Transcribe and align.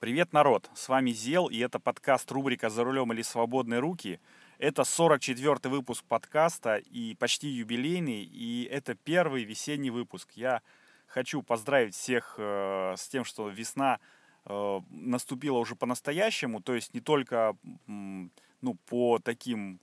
Привет, 0.00 0.32
народ! 0.32 0.70
С 0.76 0.88
вами 0.88 1.10
Зел, 1.10 1.48
и 1.48 1.58
это 1.58 1.80
подкаст 1.80 2.30
рубрика 2.30 2.70
«За 2.70 2.84
рулем 2.84 3.12
или 3.12 3.22
свободные 3.22 3.80
руки». 3.80 4.20
Это 4.58 4.82
44-й 4.82 5.68
выпуск 5.68 6.04
подкаста 6.04 6.76
и 6.76 7.16
почти 7.16 7.48
юбилейный, 7.48 8.22
и 8.22 8.68
это 8.70 8.94
первый 8.94 9.42
весенний 9.42 9.90
выпуск. 9.90 10.30
Я 10.36 10.62
хочу 11.08 11.42
поздравить 11.42 11.96
всех 11.96 12.36
э, 12.38 12.94
с 12.96 13.08
тем, 13.08 13.24
что 13.24 13.48
весна 13.48 13.98
э, 14.44 14.80
наступила 14.88 15.58
уже 15.58 15.74
по-настоящему, 15.74 16.60
то 16.60 16.76
есть 16.76 16.94
не 16.94 17.00
только 17.00 17.56
ну, 17.88 18.74
по 18.86 19.18
таким 19.18 19.80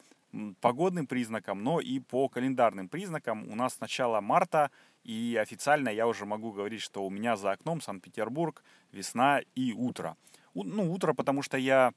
погодным 0.62 1.08
признакам, 1.08 1.62
но 1.62 1.82
и 1.82 2.00
по 2.00 2.30
календарным 2.30 2.88
признакам. 2.88 3.52
У 3.52 3.56
нас 3.56 3.74
с 3.74 3.80
начала 3.82 4.22
марта, 4.22 4.72
и 5.06 5.38
официально 5.40 5.90
я 5.90 6.08
уже 6.08 6.26
могу 6.26 6.52
говорить, 6.52 6.82
что 6.82 7.05
у 7.05 7.12
меня 7.12 7.38
за 7.38 7.52
окном 7.52 7.80
Санкт-Петербург, 7.80 8.64
весна 8.92 9.42
и 9.54 9.72
утро. 9.72 10.18
Ну, 10.55 10.91
утро, 10.91 11.14
потому 11.14 11.44
что 11.44 11.58
я 11.58 11.94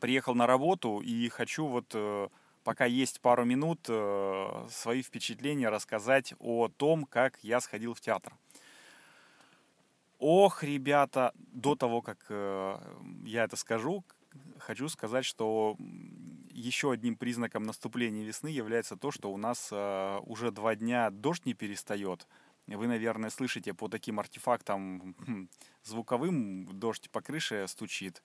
приехал 0.00 0.34
на 0.34 0.46
работу 0.46 1.00
и 1.00 1.28
хочу 1.30 1.66
вот 1.66 1.86
э, 1.94 2.28
пока 2.62 2.84
есть 2.84 3.20
пару 3.20 3.44
минут 3.46 3.86
э, 3.88 4.66
свои 4.70 5.02
впечатления 5.02 5.70
рассказать 5.70 6.34
о 6.40 6.68
том, 6.68 7.06
как 7.06 7.38
я 7.42 7.60
сходил 7.60 7.94
в 7.94 8.00
театр. 8.00 8.34
Ох, 10.18 10.62
ребята, 10.62 11.32
до 11.36 11.74
того, 11.74 12.02
как 12.02 12.18
э, 12.28 12.76
я 13.24 13.44
это 13.44 13.56
скажу, 13.56 14.04
хочу 14.58 14.88
сказать, 14.88 15.24
что 15.24 15.76
еще 16.54 16.92
одним 16.92 17.16
признаком 17.16 17.64
наступления 17.64 18.24
весны 18.24 18.48
является 18.48 18.96
то, 18.96 19.10
что 19.10 19.32
у 19.32 19.36
нас 19.36 19.68
э, 19.72 20.18
уже 20.24 20.50
два 20.50 20.74
дня 20.74 21.10
дождь 21.10 21.46
не 21.46 21.54
перестает. 21.54 22.26
Вы, 22.66 22.86
наверное, 22.86 23.30
слышите 23.30 23.74
по 23.74 23.88
таким 23.88 24.20
артефактам 24.20 25.14
хм, 25.18 25.48
звуковым 25.82 26.66
дождь 26.78 27.10
по 27.10 27.20
крыше 27.20 27.66
стучит. 27.68 28.22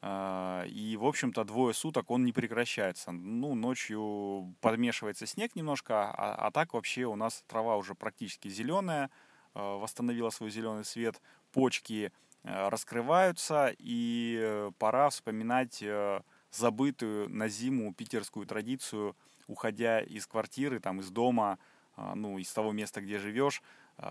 Э, 0.00 0.64
и, 0.68 0.96
в 0.96 1.04
общем-то, 1.04 1.44
двое 1.44 1.74
суток 1.74 2.10
он 2.10 2.24
не 2.24 2.32
прекращается. 2.32 3.10
Ну, 3.10 3.54
ночью 3.54 4.54
подмешивается 4.60 5.26
снег 5.26 5.56
немножко, 5.56 6.10
а, 6.10 6.34
а 6.46 6.50
так 6.50 6.74
вообще 6.74 7.04
у 7.04 7.16
нас 7.16 7.44
трава 7.48 7.76
уже 7.76 7.94
практически 7.94 8.48
зеленая, 8.48 9.10
э, 9.54 9.60
восстановила 9.60 10.30
свой 10.30 10.50
зеленый 10.50 10.84
свет, 10.84 11.20
почки 11.52 12.12
раскрываются, 12.44 13.72
и 13.78 14.36
э, 14.40 14.72
пора 14.78 15.10
вспоминать 15.10 15.80
э, 15.80 16.22
забытую 16.52 17.28
на 17.28 17.48
зиму 17.48 17.92
питерскую 17.92 18.46
традицию, 18.46 19.16
уходя 19.46 20.00
из 20.00 20.26
квартиры, 20.26 20.80
там, 20.80 21.00
из 21.00 21.10
дома, 21.10 21.58
ну, 21.96 22.38
из 22.38 22.52
того 22.52 22.72
места, 22.72 23.00
где 23.00 23.18
живешь, 23.18 23.62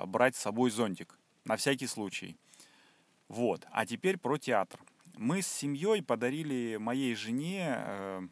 брать 0.06 0.36
с 0.36 0.39
собой 0.39 0.72
зонтик, 0.72 1.17
на 1.45 1.56
всякий 1.56 1.88
случай. 1.88 2.38
Вот, 3.28 3.66
а 3.72 3.86
теперь 3.86 4.17
про 4.17 4.38
театр. 4.38 4.80
Мы 5.16 5.42
с 5.42 5.48
семьей 5.48 6.03
подарили 6.03 6.78
моей 6.78 7.16
жене 7.16 8.30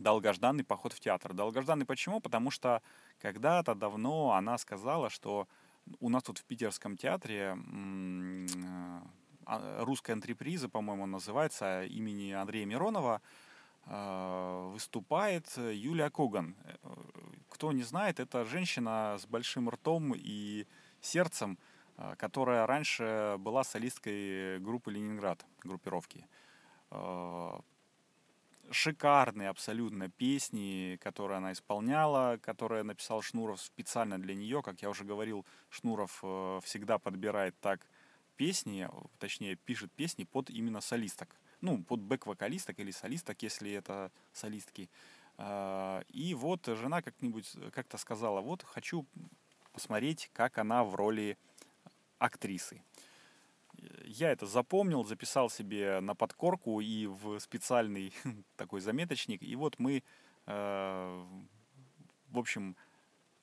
долгожданный 0.00 0.64
поход 0.64 0.92
в 0.92 1.00
театр. 1.00 1.32
Долгожданный 1.32 1.86
почему? 1.86 2.20
Потому 2.20 2.50
что 2.50 2.82
когда-то 3.20 3.74
давно 3.74 4.32
она 4.32 4.58
сказала, 4.58 5.10
что 5.10 5.46
у 6.00 6.08
нас 6.08 6.22
тут 6.22 6.38
в 6.38 6.44
питерском 6.44 6.96
театре 6.96 7.54
а, 7.54 7.56
русская 9.78 10.12
антреприза, 10.12 10.68
по-моему, 10.68 11.06
называется, 11.06 11.84
имени 11.84 12.32
Андрея 12.32 12.66
Миронова, 12.66 13.20
а, 13.86 14.68
выступает 14.70 15.46
Юлия 15.56 16.10
Коган. 16.10 16.54
Кто 17.48 17.72
не 17.72 17.82
знает, 17.82 18.20
это 18.20 18.44
женщина 18.44 19.16
с 19.18 19.26
большим 19.26 19.68
ртом 19.68 20.14
и 20.16 20.66
сердцем, 21.00 21.58
а, 21.96 22.14
которая 22.16 22.66
раньше 22.66 23.36
была 23.38 23.64
солисткой 23.64 24.58
группы 24.60 24.92
«Ленинград», 24.92 25.44
группировки 25.62 26.26
шикарные 28.70 29.48
абсолютно 29.48 30.08
песни, 30.08 30.98
которые 31.02 31.38
она 31.38 31.52
исполняла, 31.52 32.38
которые 32.40 32.82
написал 32.82 33.22
Шнуров 33.22 33.60
специально 33.60 34.20
для 34.20 34.34
нее. 34.34 34.62
Как 34.62 34.80
я 34.82 34.90
уже 34.90 35.04
говорил, 35.04 35.44
Шнуров 35.68 36.20
э, 36.22 36.60
всегда 36.62 36.98
подбирает 36.98 37.58
так 37.60 37.86
песни, 38.40 38.88
точнее 39.18 39.54
пишет 39.54 39.92
песни 39.92 40.24
под 40.24 40.48
именно 40.48 40.80
солисток. 40.80 41.28
Ну, 41.60 41.84
под 41.84 42.00
бэк-вокалисток 42.00 42.80
или 42.80 42.90
солисток, 42.90 43.42
если 43.42 43.70
это 43.72 44.10
солистки. 44.32 44.88
А, 45.36 46.02
и 46.08 46.32
вот 46.32 46.64
жена 46.64 47.02
как-нибудь 47.02 47.54
как-то 47.74 47.98
сказала, 47.98 48.40
вот 48.40 48.62
хочу 48.62 49.04
посмотреть, 49.74 50.30
как 50.32 50.56
она 50.56 50.84
в 50.84 50.94
роли 50.94 51.36
актрисы 52.18 52.82
я 54.04 54.30
это 54.30 54.46
запомнил, 54.46 55.04
записал 55.04 55.50
себе 55.50 56.00
на 56.00 56.14
подкорку 56.14 56.80
и 56.80 57.06
в 57.06 57.38
специальный 57.40 58.12
такой 58.56 58.80
заметочник. 58.80 59.42
И 59.42 59.54
вот 59.56 59.78
мы, 59.78 60.02
э, 60.46 61.24
в 62.28 62.38
общем, 62.38 62.76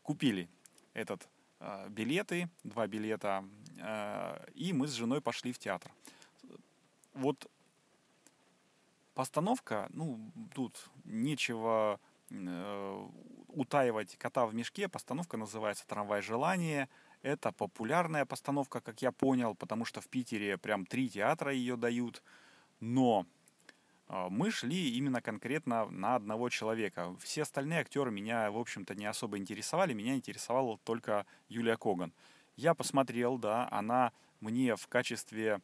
купили 0.03 0.47
этот 0.93 1.27
билеты, 1.89 2.49
два 2.63 2.87
билета, 2.87 3.43
э, 3.79 4.45
и 4.55 4.73
мы 4.73 4.87
с 4.87 4.91
женой 4.91 5.21
пошли 5.21 5.51
в 5.51 5.59
театр. 5.59 5.91
Вот 7.13 7.49
постановка, 9.13 9.87
ну, 9.89 10.19
тут 10.53 10.73
нечего 11.05 11.99
э, 12.29 13.07
утаивать 13.47 14.15
кота 14.17 14.45
в 14.45 14.53
мешке. 14.53 14.87
Постановка 14.87 15.37
называется 15.37 15.87
«Трамвай 15.87 16.21
желания». 16.21 16.89
Это 17.23 17.51
популярная 17.51 18.25
постановка, 18.25 18.79
как 18.79 19.01
я 19.01 19.11
понял, 19.11 19.55
потому 19.55 19.85
что 19.85 20.01
в 20.01 20.07
Питере 20.07 20.57
прям 20.57 20.85
три 20.85 21.09
театра 21.09 21.51
ее 21.51 21.75
дают. 21.75 22.21
Но 22.79 23.25
мы 24.09 24.51
шли 24.51 24.95
именно 24.95 25.21
конкретно 25.21 25.85
на 25.89 26.15
одного 26.15 26.49
человека. 26.49 27.15
Все 27.19 27.41
остальные 27.41 27.81
актеры 27.81 28.09
меня, 28.09 28.49
в 28.51 28.57
общем-то, 28.57 28.95
не 28.95 29.05
особо 29.05 29.37
интересовали. 29.37 29.93
Меня 29.93 30.15
интересовала 30.15 30.77
только 30.83 31.25
Юлия 31.49 31.75
Коган. 31.75 32.13
Я 32.55 32.73
посмотрел, 32.73 33.37
да, 33.37 33.67
она 33.71 34.13
мне 34.39 34.75
в 34.75 34.87
качестве 34.87 35.61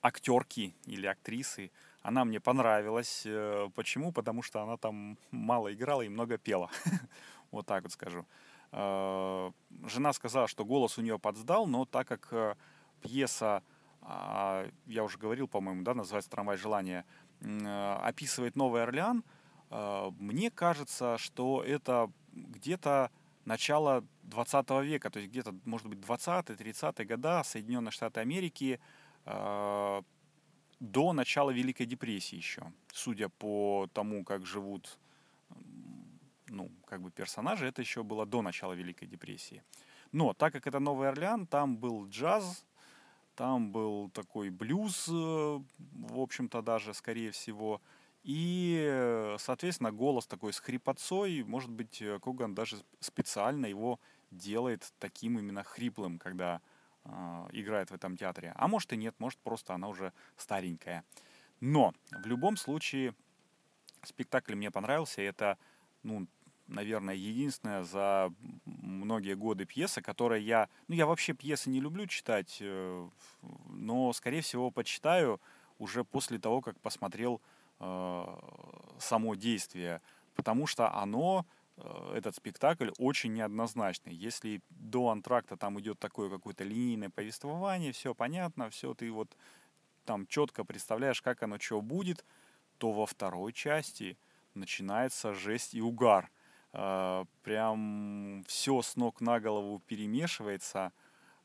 актерки 0.00 0.74
или 0.86 1.06
актрисы, 1.06 1.70
она 2.02 2.24
мне 2.24 2.40
понравилась. 2.40 3.22
Э, 3.24 3.68
почему? 3.74 4.12
Потому 4.12 4.42
что 4.42 4.62
она 4.62 4.76
там 4.76 5.18
мало 5.30 5.72
играла 5.74 6.02
и 6.02 6.08
много 6.08 6.38
пела. 6.38 6.70
Вот 7.52 7.64
так 7.64 7.84
вот 7.84 7.92
скажу. 7.92 8.26
Э, 8.72 9.52
жена 9.84 10.12
сказала, 10.12 10.48
что 10.48 10.64
голос 10.64 10.98
у 10.98 11.02
нее 11.02 11.18
подсдал, 11.18 11.66
но 11.66 11.84
так 11.84 12.08
как 12.08 12.28
э, 12.32 12.54
пьеса, 13.00 13.62
а, 14.02 14.68
я 14.86 15.04
уже 15.04 15.16
говорил, 15.18 15.48
по-моему, 15.48 15.82
да, 15.82 15.94
называется 15.94 16.30
«Трамвай 16.30 16.56
желания», 16.56 17.04
описывает 17.40 18.56
Новый 18.56 18.82
Орлеан, 18.82 19.24
мне 19.70 20.50
кажется, 20.50 21.18
что 21.18 21.62
это 21.62 22.10
где-то 22.32 23.10
начало 23.44 24.04
20 24.22 24.70
века, 24.84 25.10
то 25.10 25.18
есть 25.18 25.30
где-то, 25.30 25.54
может 25.64 25.86
быть, 25.86 25.98
20-30-е 25.98 27.04
года 27.06 27.42
Соединенные 27.44 27.90
Штаты 27.90 28.20
Америки 28.20 28.80
до 29.24 31.12
начала 31.12 31.50
Великой 31.50 31.86
депрессии 31.86 32.36
еще, 32.36 32.72
судя 32.92 33.28
по 33.28 33.88
тому, 33.92 34.24
как 34.24 34.46
живут 34.46 34.98
ну, 36.48 36.70
как 36.86 37.00
бы 37.00 37.10
персонажи, 37.10 37.66
это 37.66 37.82
еще 37.82 38.02
было 38.02 38.24
до 38.26 38.42
начала 38.42 38.72
Великой 38.72 39.08
депрессии. 39.08 39.62
Но 40.12 40.32
так 40.32 40.52
как 40.52 40.66
это 40.66 40.78
Новый 40.78 41.08
Орлеан, 41.08 41.46
там 41.46 41.76
был 41.76 42.08
джаз, 42.08 42.64
там 43.36 43.70
был 43.70 44.10
такой 44.10 44.50
блюз, 44.50 45.08
э, 45.08 45.12
в 45.12 46.18
общем-то 46.18 46.62
даже, 46.62 46.94
скорее 46.94 47.30
всего, 47.30 47.80
и, 48.24 49.36
соответственно, 49.38 49.92
голос 49.92 50.26
такой 50.26 50.52
с 50.52 50.58
хрипотцой, 50.58 51.44
может 51.44 51.70
быть, 51.70 52.02
э, 52.02 52.18
Коган 52.18 52.54
даже 52.54 52.76
специально 52.98 53.66
его 53.66 54.00
делает 54.32 54.92
таким 54.98 55.38
именно 55.38 55.62
хриплым, 55.62 56.18
когда 56.18 56.60
э, 57.04 57.10
играет 57.52 57.90
в 57.90 57.94
этом 57.94 58.16
театре. 58.16 58.52
А 58.56 58.66
может 58.66 58.92
и 58.92 58.96
нет, 58.96 59.14
может 59.18 59.38
просто 59.38 59.74
она 59.74 59.88
уже 59.88 60.12
старенькая. 60.36 61.04
Но 61.60 61.94
в 62.10 62.26
любом 62.26 62.56
случае 62.56 63.14
спектакль 64.02 64.56
мне 64.56 64.72
понравился. 64.72 65.22
Это 65.22 65.56
ну, 66.02 66.26
наверное, 66.68 67.14
единственная 67.14 67.84
за 67.84 68.32
многие 68.64 69.34
годы 69.34 69.64
пьеса, 69.64 70.02
которая 70.02 70.40
я... 70.40 70.68
Ну, 70.88 70.94
я 70.94 71.06
вообще 71.06 71.32
пьесы 71.32 71.70
не 71.70 71.80
люблю 71.80 72.06
читать, 72.06 72.58
э, 72.60 73.08
но, 73.68 74.12
скорее 74.12 74.40
всего, 74.40 74.70
почитаю 74.70 75.40
уже 75.78 76.04
после 76.04 76.38
того, 76.38 76.60
как 76.60 76.78
посмотрел 76.80 77.40
э, 77.80 78.26
само 78.98 79.34
действие, 79.34 80.00
потому 80.34 80.66
что 80.66 80.92
оно, 80.92 81.46
э, 81.76 82.14
этот 82.16 82.34
спектакль, 82.34 82.90
очень 82.98 83.32
неоднозначный. 83.32 84.14
Если 84.14 84.60
до 84.70 85.10
антракта 85.10 85.56
там 85.56 85.78
идет 85.80 85.98
такое 85.98 86.30
какое-то 86.30 86.64
линейное 86.64 87.10
повествование, 87.10 87.92
все 87.92 88.14
понятно, 88.14 88.70
все 88.70 88.94
ты 88.94 89.10
вот 89.12 89.36
там 90.04 90.26
четко 90.26 90.64
представляешь, 90.64 91.22
как 91.22 91.42
оно 91.42 91.58
что 91.58 91.80
будет, 91.80 92.24
то 92.78 92.92
во 92.92 93.06
второй 93.06 93.52
части 93.52 94.18
начинается 94.54 95.32
жесть 95.32 95.74
и 95.74 95.80
угар– 95.80 96.30
прям 97.42 98.44
все 98.46 98.82
с 98.82 98.96
ног 98.96 99.20
на 99.20 99.40
голову 99.40 99.80
перемешивается. 99.86 100.92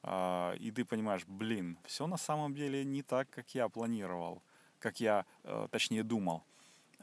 э, 0.04 0.56
и 0.60 0.72
ты 0.72 0.83
понимаешь, 0.83 1.25
блин, 1.25 1.78
все 1.86 2.07
на 2.07 2.18
самом 2.18 2.54
деле 2.54 2.83
не 2.83 3.01
так, 3.04 3.30
как 3.30 3.56
я 3.56 3.69
планировал, 3.69 4.44
как 4.80 5.00
я, 5.00 5.25
э, 5.44 5.68
точнее, 5.72 6.04
думал. 6.04 6.44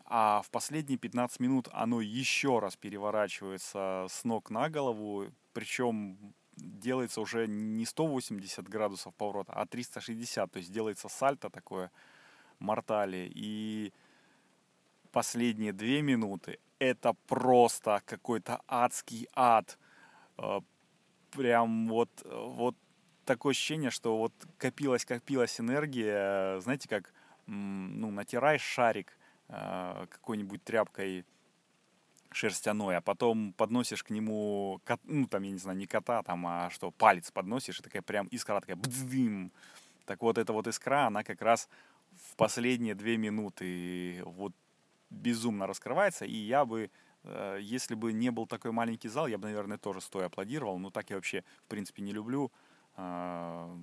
А 0.05 0.43
в 0.43 0.51
последние 0.51 0.99
15 0.99 1.41
минут 1.41 1.69
оно 1.73 2.01
еще 2.01 2.59
раз 2.59 2.77
переворачивается 2.77 4.07
с 4.09 4.25
ног 4.25 4.51
на 4.51 4.69
голову, 4.69 5.27
причем 5.53 6.35
делается 6.57 7.21
уже 7.21 7.47
не 7.47 7.85
180 7.85 8.69
градусов 8.69 9.15
поворота, 9.15 9.53
а 9.53 9.67
360, 9.67 10.51
то 10.51 10.59
есть 10.59 10.73
делается 10.73 11.09
сальто 11.09 11.51
такое, 11.51 11.91
мортали, 12.59 13.31
и 13.35 13.93
последние 15.19 15.73
две 15.73 16.01
минуты 16.01 16.61
это 16.79 17.13
просто 17.27 18.01
какой-то 18.07 18.61
адский 18.69 19.27
ад. 19.35 19.77
Э, 20.37 20.61
прям 21.33 21.89
вот, 21.89 22.09
вот 22.25 22.77
такое 23.25 23.51
ощущение, 23.51 23.91
что 23.91 24.17
вот 24.17 24.33
копилась, 24.59 25.05
копилась 25.05 25.59
энергия, 25.59 26.61
знаете, 26.61 26.89
как, 26.89 27.13
ну, 27.47 28.13
натираешь 28.13 28.63
шарик 28.63 29.19
э, 29.49 30.07
какой-нибудь 30.09 30.63
тряпкой 30.63 31.25
шерстяной, 32.31 32.99
а 32.99 33.01
потом 33.01 33.55
подносишь 33.55 34.05
к 34.05 34.11
нему, 34.11 34.81
кот, 34.85 35.01
ну, 35.03 35.27
там, 35.27 35.43
я 35.43 35.51
не 35.51 35.59
знаю, 35.59 35.79
не 35.79 35.89
кота, 35.89 36.23
там, 36.23 36.47
а 36.47 36.71
что, 36.71 36.93
палец 36.93 37.33
подносишь, 37.33 37.81
и 37.81 37.83
такая 37.83 38.03
прям 38.03 38.29
искра 38.29 38.61
такая, 38.61 38.77
бдзым. 38.77 39.51
Так 40.05 40.23
вот, 40.23 40.39
эта 40.39 40.53
вот 40.53 40.69
искра, 40.69 41.09
она 41.09 41.25
как 41.25 41.43
раз 41.43 41.69
в 42.31 42.37
последние 42.37 42.95
две 42.95 43.17
минуты 43.17 44.23
вот 44.25 44.53
безумно 45.11 45.67
раскрывается, 45.67 46.25
и 46.25 46.35
я 46.35 46.65
бы, 46.65 46.91
э, 47.25 47.59
если 47.61 47.95
бы 47.95 48.13
не 48.13 48.31
был 48.31 48.47
такой 48.47 48.73
маленький 48.73 49.09
зал, 49.09 49.27
я 49.27 49.39
бы, 49.39 49.49
наверное, 49.49 49.79
тоже 49.79 50.01
стоя 50.01 50.27
аплодировал, 50.27 50.79
но 50.79 50.91
так 50.91 51.11
я 51.11 51.17
вообще, 51.17 51.45
в 51.65 51.69
принципе, 51.69 52.03
не 52.03 52.13
люблю 52.13 52.53
э, 52.97 53.77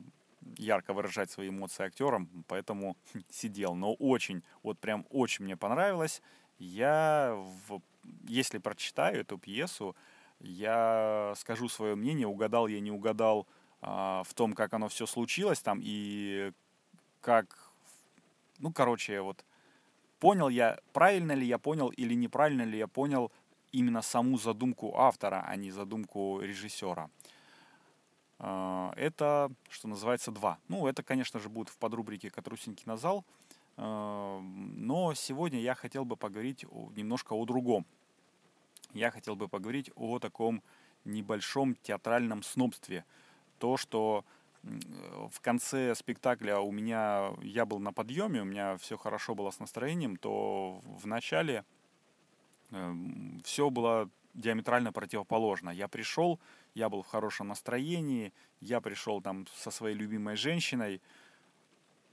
ярко 0.58 0.94
выражать 0.94 1.32
свои 1.32 1.50
эмоции 1.50 1.86
актерам, 1.86 2.30
поэтому 2.48 2.98
сидел, 3.30 3.76
но 3.76 3.94
очень, 3.94 4.44
вот 4.64 4.80
прям 4.80 5.06
очень 5.10 5.46
мне 5.46 5.58
понравилось. 5.58 6.22
Я, 6.58 7.36
в, 7.68 7.82
если 8.28 8.60
прочитаю 8.60 9.22
эту 9.22 9.38
пьесу, 9.38 9.96
я 10.40 11.34
скажу 11.38 11.70
свое 11.70 11.96
мнение, 11.96 12.28
угадал 12.28 12.68
я, 12.68 12.80
не 12.80 12.92
угадал 12.92 13.48
а, 13.82 14.24
в 14.24 14.34
том, 14.34 14.54
как 14.54 14.74
оно 14.74 14.88
все 14.88 15.06
случилось 15.06 15.62
там 15.62 15.80
и 15.82 16.52
как, 17.22 17.72
ну, 18.60 18.72
короче, 18.72 19.22
вот 19.22 19.44
понял 20.20 20.50
я, 20.50 20.80
правильно 20.94 21.34
ли 21.34 21.46
я 21.46 21.58
понял 21.58 21.90
или 21.90 22.14
неправильно 22.14 22.64
ли 22.64 22.78
я 22.78 22.88
понял 22.88 23.32
именно 23.72 24.02
саму 24.02 24.38
задумку 24.38 24.98
автора, 24.98 25.44
а 25.48 25.56
не 25.56 25.72
задумку 25.72 26.40
режиссера. 26.42 27.10
А, 28.40 28.94
это, 28.96 29.52
что 29.70 29.88
называется, 29.88 30.32
два. 30.32 30.58
Ну, 30.68 30.88
это, 30.88 31.04
конечно 31.04 31.40
же, 31.40 31.50
будет 31.50 31.70
в 31.70 31.78
подрубрике 31.78 32.30
«Катрусин 32.30 32.76
кинозал», 32.76 33.26
а, 33.78 34.40
но 34.42 35.14
сегодня 35.14 35.60
я 35.60 35.76
хотел 35.76 36.06
бы 36.06 36.16
поговорить 36.16 36.64
немножко 36.96 37.34
о 37.34 37.46
другом. 37.46 37.86
Я 38.94 39.12
хотел 39.12 39.36
бы 39.36 39.48
поговорить 39.48 39.92
о 39.96 40.20
таком 40.20 40.64
небольшом 41.04 41.76
театральном 41.76 42.44
снобстве. 42.44 43.04
То, 43.60 43.78
что 43.78 44.24
в 45.30 45.40
конце 45.42 45.94
спектакля 45.96 46.60
у 46.60 46.72
меня, 46.72 47.32
я 47.42 47.66
был 47.66 47.80
на 47.80 47.94
подъеме, 47.94 48.42
у 48.42 48.46
меня 48.46 48.78
все 48.78 48.98
хорошо 48.98 49.36
было 49.36 49.52
с 49.52 49.60
настроением, 49.60 50.18
то 50.18 50.82
в 50.84 51.06
начале 51.06 51.64
э, 52.72 52.94
все 53.44 53.70
было 53.70 54.10
диаметрально 54.34 54.92
противоположно. 54.92 55.70
Я 55.70 55.88
пришел, 55.88 56.40
я 56.74 56.90
был 56.90 57.04
в 57.04 57.08
хорошем 57.08 57.48
настроении, 57.48 58.34
я 58.60 58.82
пришел 58.82 59.22
там 59.22 59.46
со 59.56 59.72
своей 59.72 59.96
любимой 59.96 60.36
женщиной. 60.36 61.02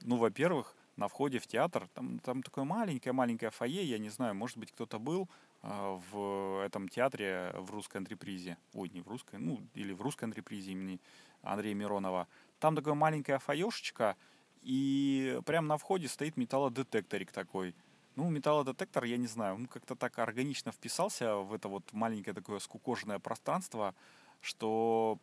Ну, 0.01 0.17
во-первых, 0.17 0.75
на 0.95 1.07
входе 1.07 1.39
в 1.39 1.47
театр, 1.47 1.87
там, 1.93 2.19
там 2.19 2.43
такое 2.43 2.65
маленькое-маленькое 2.65 3.51
фойе, 3.51 3.83
я 3.83 3.97
не 3.97 4.09
знаю, 4.09 4.35
может 4.35 4.57
быть, 4.57 4.71
кто-то 4.71 4.99
был 4.99 5.23
э, 5.23 5.52
в 5.63 6.61
этом 6.65 6.89
театре 6.89 7.53
в 7.55 7.71
русской 7.71 7.97
антрепризе, 7.97 8.57
ой, 8.73 8.89
не 8.89 9.01
в 9.01 9.07
русской, 9.07 9.39
ну, 9.39 9.61
или 9.73 9.93
в 9.93 10.01
русской 10.01 10.25
антрепризе 10.25 10.71
имени 10.71 10.99
Андрея 11.41 11.73
Миронова. 11.73 12.27
Там 12.59 12.75
такая 12.75 12.93
маленькая 12.93 13.39
фаешечка, 13.39 14.17
и 14.61 15.39
прямо 15.45 15.67
на 15.67 15.77
входе 15.77 16.07
стоит 16.07 16.37
металлодетекторик 16.37 17.31
такой. 17.31 17.75
Ну, 18.15 18.29
металлодетектор, 18.29 19.05
я 19.05 19.17
не 19.17 19.27
знаю, 19.27 19.55
он 19.55 19.65
как-то 19.67 19.95
так 19.95 20.19
органично 20.19 20.71
вписался 20.71 21.37
в 21.37 21.53
это 21.53 21.69
вот 21.69 21.91
маленькое 21.93 22.33
такое 22.33 22.59
скукоженное 22.59 23.19
пространство, 23.19 23.95
что, 24.41 25.17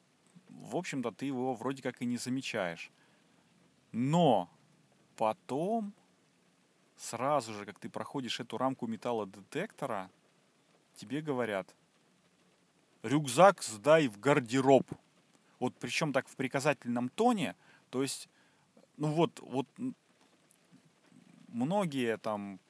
в 0.48 0.74
общем-то, 0.74 1.12
ты 1.12 1.26
его 1.26 1.54
вроде 1.54 1.82
как 1.82 2.00
и 2.00 2.06
не 2.06 2.16
замечаешь. 2.16 2.90
Но 3.92 4.48
потом, 5.16 5.92
сразу 6.96 7.52
же, 7.52 7.66
как 7.66 7.78
ты 7.78 7.90
проходишь 7.90 8.40
эту 8.40 8.56
рамку 8.56 8.86
металлодетектора, 8.86 10.10
тебе 11.00 11.22
говорят, 11.22 11.74
рюкзак 13.02 13.62
сдай 13.62 14.08
в 14.08 14.20
гардероб. 14.20 14.86
Вот 15.58 15.74
причем 15.78 16.12
так 16.12 16.28
в 16.28 16.36
приказательном 16.36 17.08
тоне, 17.08 17.56
то 17.90 18.02
есть, 18.02 18.28
ну 18.98 19.08
вот, 19.08 19.40
вот 19.40 19.66
многие 21.48 22.18
там 22.18 22.60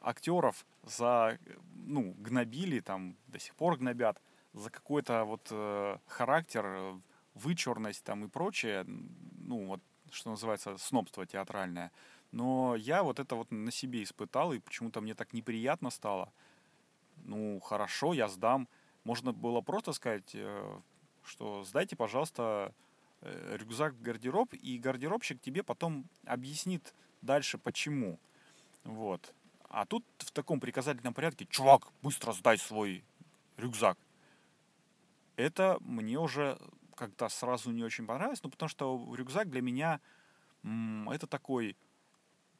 актеров 0.00 0.64
за, 0.84 1.38
ну, 1.74 2.14
гнобили, 2.18 2.80
там, 2.80 3.16
до 3.26 3.38
сих 3.40 3.54
пор 3.56 3.76
гнобят, 3.76 4.20
за 4.52 4.70
какой-то 4.70 5.24
вот 5.24 5.48
э, 5.50 5.98
характер, 6.06 6.94
вычурность 7.34 8.04
там 8.04 8.24
и 8.24 8.28
прочее, 8.28 8.84
ну, 8.86 9.66
вот, 9.66 9.80
что 10.10 10.30
называется, 10.30 10.78
снобство 10.78 11.26
театральное. 11.26 11.90
Но 12.30 12.76
я 12.76 13.02
вот 13.02 13.18
это 13.18 13.34
вот 13.34 13.50
на 13.50 13.70
себе 13.70 14.02
испытал, 14.02 14.52
и 14.52 14.60
почему-то 14.60 15.00
мне 15.00 15.14
так 15.14 15.32
неприятно 15.32 15.90
стало. 15.90 16.32
Ну, 17.26 17.60
хорошо, 17.60 18.14
я 18.14 18.28
сдам. 18.28 18.68
Можно 19.04 19.32
было 19.32 19.60
просто 19.60 19.92
сказать, 19.92 20.30
э, 20.34 20.78
что 21.24 21.64
сдайте, 21.64 21.96
пожалуйста, 21.96 22.72
э, 23.20 23.56
рюкзак 23.56 23.94
в 23.94 24.02
гардероб, 24.02 24.54
и 24.54 24.78
гардеробщик 24.78 25.40
тебе 25.40 25.62
потом 25.62 26.04
объяснит 26.24 26.94
дальше 27.22 27.58
почему. 27.58 28.18
Вот. 28.84 29.34
А 29.68 29.84
тут 29.86 30.04
в 30.18 30.30
таком 30.30 30.60
приказательном 30.60 31.14
порядке, 31.14 31.46
чувак, 31.46 31.88
быстро 32.02 32.32
сдай 32.32 32.58
свой 32.58 33.04
рюкзак. 33.56 33.98
Это 35.34 35.78
мне 35.80 36.18
уже 36.18 36.58
как-то 36.94 37.28
сразу 37.28 37.72
не 37.72 37.82
очень 37.82 38.06
понравилось, 38.06 38.42
ну 38.42 38.50
потому 38.50 38.68
что 38.68 39.14
рюкзак 39.14 39.50
для 39.50 39.60
меня 39.60 40.00
это 40.62 41.26
такой 41.26 41.76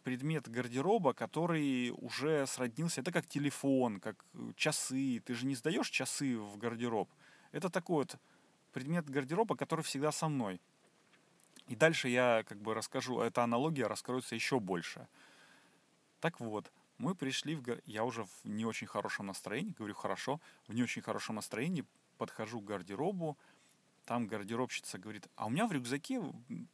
предмет 0.07 0.49
гардероба, 0.49 1.15
который 1.15 1.91
уже 1.91 2.47
сроднился. 2.47 3.01
Это 3.01 3.11
как 3.11 3.27
телефон, 3.27 3.99
как 3.99 4.25
часы. 4.55 5.21
Ты 5.27 5.35
же 5.35 5.47
не 5.47 5.57
сдаешь 5.57 5.91
часы 5.91 6.39
в 6.39 6.57
гардероб. 6.59 7.11
Это 7.51 7.71
такой 7.71 7.97
вот 7.97 8.17
предмет 8.73 9.11
гардероба, 9.11 9.57
который 9.57 9.81
всегда 9.81 10.13
со 10.13 10.29
мной. 10.29 10.61
И 11.67 11.75
дальше 11.75 12.09
я 12.09 12.45
как 12.45 12.59
бы 12.59 12.73
расскажу, 12.73 13.19
эта 13.19 13.43
аналогия 13.43 13.89
раскроется 13.89 14.37
еще 14.37 14.61
больше. 14.61 15.09
Так 16.21 16.39
вот, 16.39 16.71
мы 16.99 17.17
пришли 17.17 17.57
в... 17.57 17.65
Я 17.85 18.05
уже 18.05 18.23
в 18.23 18.45
не 18.45 18.65
очень 18.65 18.87
хорошем 18.87 19.27
настроении, 19.27 19.75
говорю 19.77 19.97
хорошо, 19.97 20.41
в 20.69 20.73
не 20.75 20.85
очень 20.85 21.03
хорошем 21.03 21.35
настроении 21.35 21.85
подхожу 22.17 22.61
к 22.61 22.65
гардеробу, 22.65 23.37
там 24.07 24.27
гардеробщица 24.29 24.99
говорит, 24.99 25.29
а 25.35 25.47
у 25.47 25.51
меня 25.51 25.67
в 25.67 25.73
рюкзаке, 25.73 26.23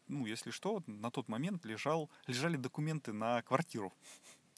ну, 0.06 0.26
если 0.26 0.50
что, 0.50 0.82
на 0.86 1.10
тот 1.10 1.28
момент 1.28 1.64
лежал, 1.64 2.10
лежали 2.26 2.56
документы 2.56 3.12
на 3.12 3.42
квартиру. 3.42 3.92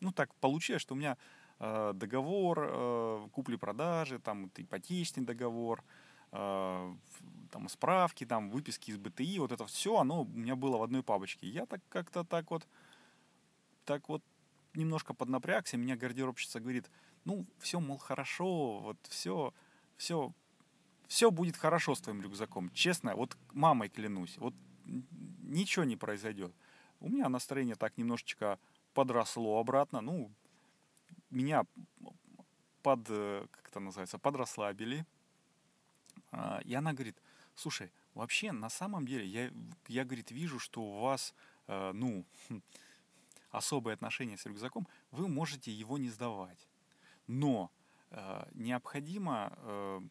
Ну, 0.00 0.10
так 0.10 0.34
получилось, 0.34 0.82
что 0.82 0.94
у 0.94 0.98
меня 0.98 1.16
э, 1.60 1.92
договор 1.94 2.58
э, 2.60 3.28
купли-продажи, 3.32 4.18
там 4.18 4.50
ипотечный 4.56 5.24
договор, 5.24 5.82
э, 6.32 6.94
там 7.50 7.68
справки, 7.68 8.26
там 8.26 8.50
выписки 8.50 8.90
из 8.90 8.98
БТИ, 8.98 9.38
вот 9.38 9.52
это 9.52 9.64
все, 9.66 9.96
оно 9.96 10.22
у 10.22 10.26
меня 10.26 10.56
было 10.56 10.76
в 10.76 10.82
одной 10.82 11.02
папочке. 11.04 11.46
Я 11.46 11.64
так 11.64 11.80
как-то 11.88 12.24
так 12.24 12.50
вот, 12.50 12.66
так 13.84 14.08
вот 14.08 14.22
немножко 14.74 15.14
поднапрягся, 15.14 15.76
меня 15.76 15.96
гардеробщица 15.96 16.60
говорит, 16.60 16.90
ну, 17.24 17.46
все, 17.60 17.78
мол, 17.80 17.96
хорошо, 17.96 18.80
вот 18.80 18.98
все, 19.08 19.54
все, 19.96 20.34
все 21.14 21.30
будет 21.30 21.56
хорошо 21.56 21.94
с 21.94 22.00
твоим 22.00 22.20
рюкзаком, 22.22 22.70
честно, 22.70 23.14
вот 23.14 23.38
мамой 23.52 23.88
клянусь, 23.88 24.36
вот 24.38 24.52
ничего 25.42 25.84
не 25.84 25.96
произойдет. 25.96 26.52
У 26.98 27.08
меня 27.08 27.28
настроение 27.28 27.76
так 27.76 27.96
немножечко 27.96 28.58
подросло 28.94 29.60
обратно, 29.60 30.00
ну, 30.00 30.32
меня 31.30 31.66
под, 32.82 33.06
э, 33.10 33.46
как 33.48 33.68
это 33.68 33.78
называется, 33.78 34.18
подрасслабили. 34.18 35.06
А, 36.32 36.60
и 36.64 36.74
она 36.74 36.92
говорит, 36.92 37.16
слушай, 37.54 37.92
вообще 38.14 38.50
на 38.50 38.68
самом 38.68 39.06
деле 39.06 39.24
я, 39.24 39.52
я 39.86 40.04
говорит, 40.04 40.32
вижу, 40.32 40.58
что 40.58 40.82
у 40.82 41.00
вас, 41.00 41.32
э, 41.68 41.92
ну, 41.94 42.24
особые 43.52 43.94
отношения 43.94 44.36
с 44.36 44.46
рюкзаком, 44.46 44.88
вы 45.12 45.28
можете 45.28 45.70
его 45.70 45.96
не 45.96 46.10
сдавать. 46.10 46.68
Но 47.28 47.70
э, 48.10 48.48
необходимо, 48.54 50.02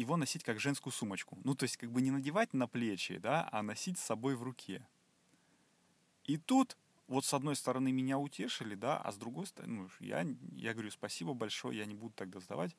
его 0.00 0.16
носить 0.16 0.44
как 0.44 0.60
женскую 0.60 0.92
сумочку. 0.92 1.38
Ну, 1.44 1.54
то 1.54 1.64
есть, 1.64 1.76
как 1.76 1.90
бы 1.90 2.02
не 2.02 2.10
надевать 2.10 2.52
на 2.52 2.66
плечи, 2.66 3.18
да, 3.18 3.48
а 3.52 3.62
носить 3.62 3.98
с 3.98 4.04
собой 4.04 4.34
в 4.34 4.42
руке. 4.42 4.86
И 6.24 6.36
тут 6.36 6.76
вот 7.06 7.24
с 7.24 7.34
одной 7.34 7.54
стороны 7.56 7.92
меня 7.92 8.18
утешили, 8.18 8.74
да, 8.74 8.98
а 8.98 9.12
с 9.12 9.16
другой 9.16 9.46
стороны, 9.46 9.82
ну, 9.82 9.88
я, 10.00 10.26
я 10.52 10.72
говорю, 10.72 10.90
спасибо 10.90 11.34
большое, 11.34 11.78
я 11.78 11.84
не 11.84 11.94
буду 11.94 12.14
тогда 12.14 12.40
сдавать. 12.40 12.76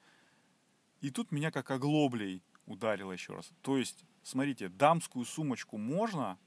И 1.01 1.11
тут 1.11 1.31
меня 1.31 1.51
как 1.51 1.69
оглоблей 1.71 2.43
ударило 2.65 3.11
еще 3.11 3.33
раз. 3.33 3.51
То 3.61 3.77
есть, 3.77 4.03
смотрите, 4.23 4.69
дамскую 4.69 5.25
сумочку 5.25 5.77
можно, 5.77 6.39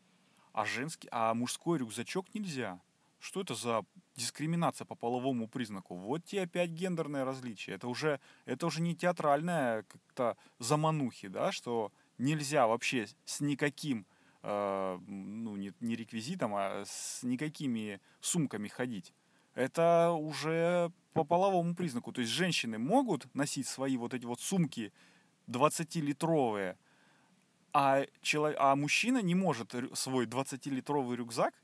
а 0.53 0.65
женский, 0.65 1.09
а 1.13 1.35
мужской 1.35 1.79
рюкзачок 1.79 2.35
нельзя. 2.35 2.81
Что 3.19 3.41
это 3.41 3.55
за 3.55 3.85
дискриминация 4.17 4.85
по 4.85 4.95
половому 4.95 5.49
признаку? 5.49 5.97
Вот 5.97 6.25
тебе 6.25 6.43
опять 6.43 6.71
гендерное 6.71 7.25
различие. 7.25 7.77
Это 7.77 7.89
уже, 7.89 8.21
это 8.45 8.67
уже 8.67 8.81
не 8.81 8.95
театральная 8.95 9.83
как-то 9.83 10.37
заманухи, 10.59 11.29
да, 11.29 11.51
что 11.53 11.93
нельзя 12.19 12.67
вообще 12.67 13.09
с 13.25 13.41
никаким 13.41 14.07
Э, 14.43 14.99
ну, 15.07 15.57
не, 15.57 15.73
не 15.81 15.97
реквизитом, 15.97 16.55
а 16.55 16.85
с 16.87 17.23
никакими 17.23 18.01
сумками 18.21 18.69
ходить. 18.69 19.13
Это 19.55 20.13
уже 20.13 20.93
по 21.13 21.25
половому 21.25 21.75
признаку. 21.75 22.13
То 22.13 22.21
есть 22.21 22.33
женщины 22.33 22.79
могут 22.79 23.33
носить 23.35 23.67
свои 23.67 23.97
вот 23.97 24.15
эти 24.15 24.25
вот 24.25 24.41
сумки 24.41 24.93
20-литровые, 25.49 26.77
а, 27.73 28.07
человек, 28.23 28.57
а 28.61 28.77
мужчина 28.77 29.21
не 29.21 29.35
может 29.35 29.75
свой 29.95 30.27
20-литровый 30.27 31.17
рюкзак 31.17 31.55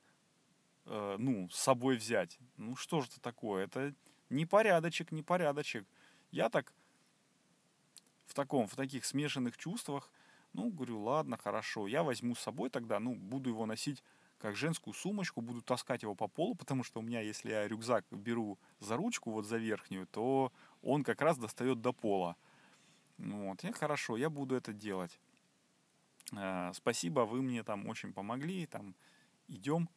э, 0.86 1.16
ну, 1.18 1.48
с 1.50 1.56
собой 1.56 1.96
взять. 1.96 2.38
Ну 2.56 2.76
что 2.76 3.00
же 3.00 3.08
это 3.08 3.20
такое? 3.20 3.64
Это 3.64 3.94
непорядочек, 4.30 5.12
непорядочек. 5.12 5.86
Я 6.30 6.48
так 6.48 6.72
в 8.26 8.34
таком, 8.34 8.66
в 8.66 8.74
таких 8.76 9.04
смешанных 9.04 9.56
чувствах– 9.56 10.10
ну, 10.54 10.70
говорю, 10.70 11.00
ладно, 11.02 11.36
хорошо, 11.36 11.86
я 11.88 12.02
возьму 12.02 12.34
с 12.34 12.40
собой 12.40 12.70
тогда, 12.70 13.00
ну, 13.00 13.14
буду 13.14 13.50
его 13.50 13.66
носить 13.66 14.02
как 14.38 14.56
женскую 14.56 14.94
сумочку, 14.94 15.40
буду 15.40 15.62
таскать 15.62 16.02
его 16.02 16.14
по 16.14 16.28
полу, 16.28 16.54
потому 16.54 16.84
что 16.84 17.00
у 17.00 17.02
меня, 17.02 17.20
если 17.20 17.50
я 17.50 17.66
рюкзак 17.66 18.04
беру 18.10 18.58
за 18.78 18.96
ручку, 18.96 19.30
вот 19.32 19.46
за 19.46 19.56
верхнюю, 19.56 20.06
то 20.06 20.52
он 20.82 21.02
как 21.02 21.20
раз 21.22 21.38
достает 21.38 21.80
до 21.80 21.92
пола. 21.92 22.36
Вот, 23.18 23.64
и 23.64 23.72
хорошо, 23.72 24.16
я 24.16 24.30
буду 24.30 24.54
это 24.54 24.72
делать. 24.72 25.18
Э, 26.32 26.70
спасибо, 26.74 27.20
вы 27.20 27.42
мне 27.42 27.62
там 27.64 27.88
очень 27.88 28.12
помогли, 28.12 28.66
там, 28.66 28.94
идем. 29.48 29.88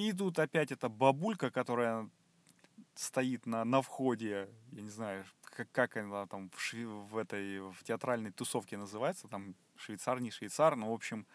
И 0.00 0.14
тут 0.14 0.38
опять 0.38 0.72
эта 0.72 0.88
бабулька, 0.88 1.50
которая 1.50 2.08
стоит 2.94 3.44
на, 3.44 3.66
на 3.66 3.82
входе, 3.82 4.48
я 4.72 4.80
не 4.80 4.88
знаю, 4.88 5.26
как, 5.42 5.70
как 5.72 5.96
она 5.98 6.26
там 6.26 6.48
в, 6.56 6.58
шве, 6.58 6.86
в 6.86 7.18
этой 7.18 7.60
в 7.60 7.84
театральной 7.84 8.30
тусовке 8.30 8.78
называется, 8.78 9.28
там 9.28 9.54
швейцар, 9.76 10.18
не 10.20 10.30
швейцар, 10.30 10.74
но, 10.74 10.90
в 10.90 10.94
общем, 10.94 11.26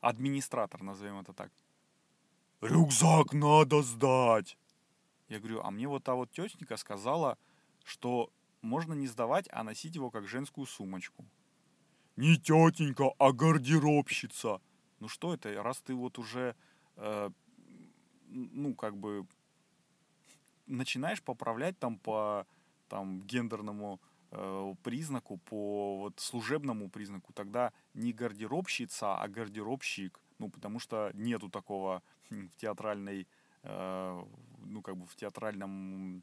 администратор, 0.00 0.82
назовем 0.82 1.20
это 1.20 1.34
так. 1.34 1.52
Рюкзак 2.62 3.34
надо 3.34 3.82
сдать. 3.82 4.56
Я 5.28 5.38
говорю, 5.38 5.60
а 5.60 5.70
мне 5.70 5.86
вот 5.86 6.04
та 6.04 6.14
вот 6.14 6.30
тетенька 6.30 6.78
сказала, 6.78 7.36
что 7.84 8.32
можно 8.62 8.94
не 8.94 9.06
сдавать, 9.06 9.50
а 9.52 9.62
носить 9.62 9.96
его 9.96 10.10
как 10.10 10.26
женскую 10.26 10.66
сумочку. 10.66 11.26
Не 12.16 12.38
тетенька, 12.38 13.10
а 13.18 13.32
гардеробщица. 13.32 14.62
Ну 14.98 15.08
что 15.08 15.34
это, 15.34 15.62
раз 15.62 15.82
ты 15.82 15.94
вот 15.94 16.18
уже, 16.18 16.56
э, 16.96 17.30
ну 18.30 18.74
как 18.74 18.96
бы 18.96 19.26
начинаешь 20.66 21.22
поправлять 21.22 21.78
там 21.78 21.98
по 21.98 22.46
там 22.88 23.22
гендерному 23.22 24.00
э, 24.30 24.74
признаку, 24.82 25.38
по 25.38 25.98
вот 25.98 26.20
служебному 26.20 26.88
признаку, 26.88 27.32
тогда 27.32 27.72
не 27.94 28.12
гардеробщица, 28.12 29.16
а 29.16 29.28
гардеробщик. 29.28 30.20
Ну, 30.38 30.48
потому 30.50 30.78
что 30.78 31.10
нету 31.14 31.48
такого 31.48 32.02
в 32.30 32.56
театральной, 32.56 33.26
э, 33.62 34.24
ну, 34.64 34.82
как 34.82 34.96
бы 34.96 35.06
в 35.06 35.16
театральном 35.16 36.22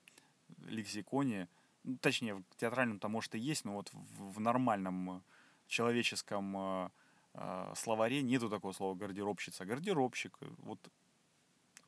лексиконе, 0.67 1.47
ну, 1.83 1.97
точнее, 1.97 2.35
в 2.35 2.55
театральном-то, 2.57 3.09
может, 3.09 3.35
и 3.35 3.39
есть, 3.39 3.65
но 3.65 3.73
вот 3.73 3.91
в, 3.93 4.33
в 4.33 4.39
нормальном 4.39 5.23
человеческом 5.67 6.57
э, 6.57 6.89
э, 7.33 7.73
словаре 7.75 8.21
нету 8.21 8.49
такого 8.49 8.71
слова 8.71 8.95
гардеробщица. 8.95 9.65
Гардеробщик. 9.65 10.37
Вот 10.59 10.79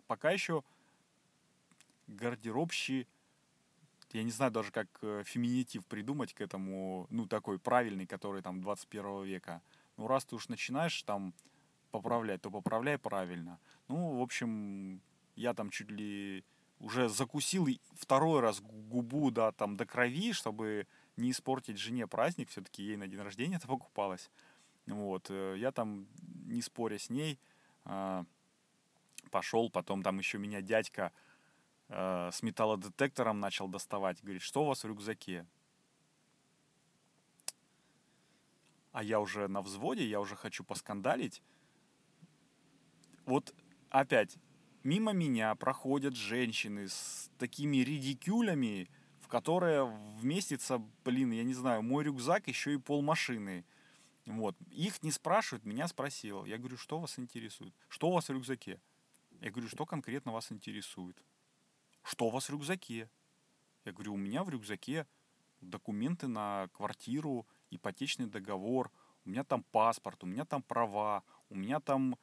пока 0.08 0.32
еще 0.32 0.64
гардеробщи, 2.08 3.08
я 4.14 4.24
не 4.24 4.32
знаю 4.32 4.52
даже, 4.52 4.72
как 4.72 4.88
э, 5.02 5.24
феминитив 5.26 5.86
придумать 5.86 6.34
к 6.34 6.42
этому, 6.42 7.08
ну, 7.10 7.28
такой 7.28 7.60
правильный, 7.60 8.08
который 8.08 8.42
там 8.42 8.62
21 8.62 9.24
века. 9.24 9.62
Ну, 9.98 10.08
раз 10.08 10.26
ты 10.26 10.36
уж 10.36 10.48
начинаешь 10.48 11.04
там 11.04 11.34
поправлять, 11.92 12.42
то 12.42 12.50
поправляй 12.50 12.98
правильно. 12.98 13.60
Ну, 13.88 14.18
в 14.18 14.22
общем, 14.22 15.02
я 15.36 15.54
там 15.54 15.70
чуть 15.70 15.92
ли 15.92 16.46
уже 16.80 17.10
закусил 17.10 17.68
второй 17.94 18.40
раз 18.40 18.62
губу, 18.62 19.32
да, 19.32 19.52
там 19.52 19.76
до 19.76 19.86
крови, 19.86 20.32
чтобы 20.32 20.88
не 21.18 21.32
испортить 21.32 21.78
жене 21.78 22.08
праздник, 22.08 22.50
все-таки 22.50 22.84
ей 22.84 22.98
на 22.98 23.08
день 23.08 23.22
рождения 23.22 23.58
это 23.58 23.68
покупалось. 23.68 24.30
Вот, 24.86 25.28
э, 25.30 25.56
я 25.58 25.72
там, 25.72 26.08
не 26.46 26.62
споря 26.62 26.98
с 26.98 27.10
ней, 27.10 27.40
а, 27.84 28.26
пошел, 29.28 29.70
потом 29.70 30.04
там 30.04 30.18
еще 30.18 30.38
меня 30.38 30.62
дядька 30.62 31.12
э, 31.90 32.30
с 32.32 32.42
металлодетектором 32.42 33.40
начал 33.40 33.68
доставать. 33.68 34.22
Говорит, 34.22 34.42
что 34.42 34.64
у 34.64 34.68
вас 34.68 34.84
в 34.84 34.88
рюкзаке? 34.88 35.46
А 38.92 39.04
я 39.04 39.20
уже 39.20 39.48
на 39.48 39.62
взводе, 39.62 40.08
я 40.08 40.20
уже 40.20 40.36
хочу 40.36 40.64
поскандалить. 40.64 41.44
Вот 43.26 43.54
опять, 43.90 44.38
мимо 44.84 45.12
меня 45.12 45.54
проходят 45.56 46.16
женщины 46.16 46.88
с 46.88 47.30
такими 47.38 47.78
редикюлями, 47.78 48.90
в 49.20 49.28
которые 49.28 49.84
вместится, 50.20 50.82
блин, 51.04 51.32
я 51.32 51.44
не 51.44 51.54
знаю, 51.54 51.84
мой 51.84 52.06
рюкзак, 52.06 52.48
еще 52.48 52.74
и 52.74 52.78
пол 52.78 53.02
машины. 53.02 53.66
Вот. 54.26 54.56
Их 54.72 55.04
не 55.04 55.12
спрашивают, 55.12 55.66
меня 55.66 55.88
спросил. 55.88 56.46
Я 56.46 56.58
говорю, 56.58 56.78
что 56.78 57.00
вас 57.00 57.20
интересует? 57.20 57.74
Что 57.90 58.10
у 58.10 58.14
вас 58.14 58.30
в 58.30 58.32
рюкзаке? 58.32 58.80
Я 59.42 59.52
говорю, 59.52 59.70
что 59.70 59.86
конкретно 59.86 60.32
вас 60.32 60.52
интересует? 60.52 61.22
что 62.08 62.28
у 62.28 62.30
вас 62.30 62.48
в 62.48 62.52
рюкзаке? 62.52 63.10
Я 63.86 63.92
говорю, 63.92 64.14
у 64.14 64.18
меня 64.18 64.44
в 64.44 64.50
рюкзаке 64.50 65.06
документы 65.60 66.28
на 66.28 66.70
квартиру, 66.74 67.46
ипотечный 67.70 68.28
договор, 68.28 68.92
у 69.26 69.30
меня 69.30 69.44
там 69.44 69.64
паспорт, 69.64 70.24
у 70.24 70.28
меня 70.28 70.46
там 70.46 70.62
права, 70.62 71.24
у 71.50 71.56
меня 71.56 71.80
там 71.80 72.18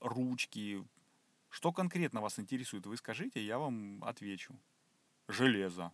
ручки. 0.00 0.84
Что 1.48 1.72
конкретно 1.72 2.20
вас 2.20 2.38
интересует, 2.38 2.86
вы 2.86 2.96
скажите, 2.96 3.44
я 3.44 3.58
вам 3.58 4.04
отвечу. 4.04 4.54
Железо, 5.26 5.90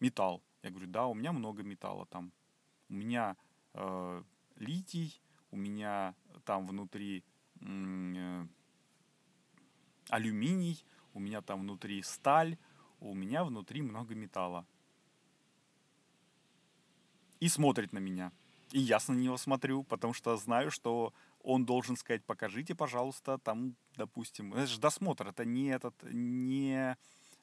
металл. 0.00 0.42
Я 0.62 0.70
говорю, 0.70 0.88
да, 0.88 1.06
у 1.06 1.14
меня 1.14 1.32
много 1.32 1.62
металла 1.62 2.06
там. 2.06 2.32
У 2.88 2.94
меня 2.94 3.36
э, 3.74 4.22
литий, 4.56 5.20
у 5.50 5.56
меня 5.56 6.14
там 6.44 6.66
внутри 6.66 7.24
э, 7.60 8.46
алюминий, 10.08 10.84
у 11.14 11.20
меня 11.20 11.40
там 11.40 11.60
внутри 11.60 12.02
сталь, 12.02 12.56
у 13.00 13.14
меня 13.14 13.44
внутри 13.44 13.82
много 13.82 14.14
металла. 14.14 14.66
И 17.40 17.48
смотрит 17.48 17.92
на 17.92 17.98
меня. 17.98 18.32
И 18.70 18.78
ясно 18.78 19.14
на 19.14 19.18
него 19.18 19.36
смотрю, 19.36 19.82
потому 19.82 20.14
что 20.14 20.36
знаю, 20.36 20.70
что 20.70 21.12
он 21.42 21.64
должен 21.64 21.96
сказать, 21.96 22.24
покажите, 22.24 22.74
пожалуйста, 22.74 23.38
там, 23.38 23.74
допустим, 23.96 24.54
это 24.54 24.66
же 24.66 24.80
досмотр, 24.80 25.28
это 25.28 25.44
не 25.44 25.66
этот, 25.66 25.94
не, 26.04 26.96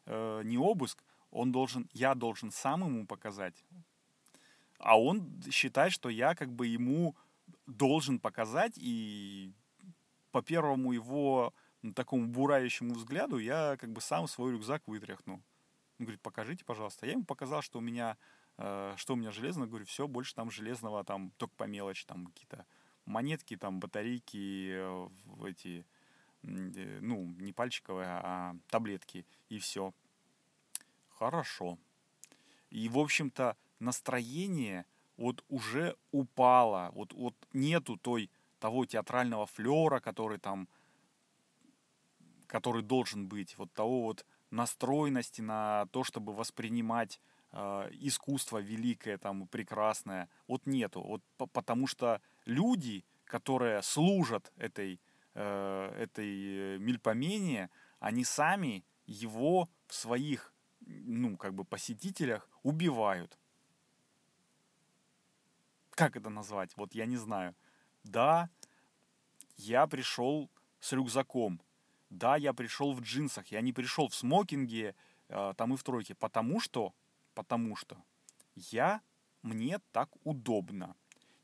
э, 0.05 0.41
не 0.43 0.57
обыск, 0.57 1.03
он 1.31 1.51
должен, 1.51 1.89
я 1.93 2.15
должен 2.15 2.51
сам 2.51 2.85
ему 2.85 3.05
показать. 3.05 3.63
А 4.79 4.99
он 4.99 5.43
считает, 5.51 5.91
что 5.91 6.09
я 6.09 6.33
как 6.33 6.51
бы 6.51 6.65
ему 6.65 7.15
должен 7.67 8.19
показать, 8.19 8.73
и 8.77 9.51
по 10.31 10.41
первому 10.41 10.93
его 10.93 11.53
такому 11.95 12.27
бурающему 12.27 12.93
взгляду 12.93 13.38
я 13.38 13.77
как 13.79 13.91
бы 13.91 14.01
сам 14.01 14.27
свой 14.27 14.51
рюкзак 14.51 14.88
вытряхнул. 14.88 15.41
Он 16.00 16.05
говорит, 16.05 16.21
покажите, 16.21 16.65
пожалуйста. 16.65 17.05
Я 17.05 17.13
ему 17.13 17.25
показал, 17.25 17.62
что 17.62 17.79
у 17.79 17.81
меня, 17.81 18.17
э, 18.57 18.93
что 18.98 19.13
у 19.13 19.15
меня 19.17 19.31
железно. 19.31 19.67
Говорю, 19.67 19.86
все, 19.86 20.07
больше 20.07 20.33
там 20.36 20.50
железного, 20.50 21.03
там 21.03 21.31
только 21.38 21.55
по 21.55 21.63
мелочи, 21.65 22.05
там 22.05 22.27
какие-то 22.27 22.65
монетки, 23.05 23.57
там 23.57 23.79
батарейки, 23.79 24.71
э, 24.71 25.09
эти, 25.45 25.86
э, 26.43 27.00
ну, 27.01 27.25
не 27.39 27.51
пальчиковые, 27.51 28.07
а 28.07 28.55
таблетки, 28.69 29.25
и 29.50 29.59
все. 29.59 29.93
Хорошо. 31.09 31.77
И, 32.69 32.88
в 32.88 32.98
общем-то, 32.98 33.57
настроение 33.79 34.86
вот 35.17 35.43
уже 35.50 35.98
упало. 36.12 36.91
Вот, 36.93 37.13
вот 37.13 37.36
нету 37.51 37.98
той, 37.98 38.29
того 38.59 38.86
театрального 38.86 39.45
флера, 39.45 40.00
который 40.00 40.38
там 40.38 40.69
который 42.50 42.82
должен 42.82 43.27
быть, 43.27 43.58
вот 43.58 43.72
того 43.74 44.01
вот 44.01 44.25
настроенности 44.50 45.39
на 45.41 45.86
то, 45.91 46.03
чтобы 46.03 46.34
воспринимать 46.34 47.22
э, 47.51 47.89
искусство 47.91 48.58
великое, 48.58 49.20
там, 49.20 49.48
прекрасное. 49.48 50.27
Вот 50.48 50.65
нету. 50.65 51.01
Вот 51.01 51.22
потому 51.53 51.86
что 51.86 52.22
люди, 52.46 53.06
которые 53.25 53.84
служат 53.84 54.51
этой, 54.58 55.00
э, 55.36 55.94
этой 55.96 56.79
мельпомене, 56.79 57.70
они 58.00 58.24
сами 58.24 58.84
его 59.06 59.70
в 59.86 59.94
своих, 59.94 60.51
ну, 60.79 61.38
как 61.38 61.53
бы 61.53 61.63
посетителях 61.63 62.50
убивают. 62.63 63.38
Как 65.91 66.15
это 66.15 66.29
назвать? 66.32 66.75
Вот 66.77 66.96
я 66.96 67.06
не 67.06 67.18
знаю. 67.18 67.56
Да, 68.03 68.50
я 69.58 69.86
пришел 69.86 70.50
с 70.79 70.94
рюкзаком. 70.94 71.62
Да, 72.09 72.35
я 72.35 72.53
пришел 72.53 72.93
в 72.93 73.01
джинсах. 73.01 73.47
Я 73.47 73.61
не 73.61 73.73
пришел 73.73 74.07
в 74.07 74.15
смокинге, 74.15 74.95
э, 75.29 75.53
там 75.55 75.73
и 75.73 75.77
в 75.77 75.83
тройке. 75.83 76.15
Потому 76.15 76.59
что, 76.59 76.93
потому 77.33 77.75
что 77.75 77.97
я, 78.55 79.01
мне 79.41 79.79
так 79.91 80.09
удобно. 80.23 80.95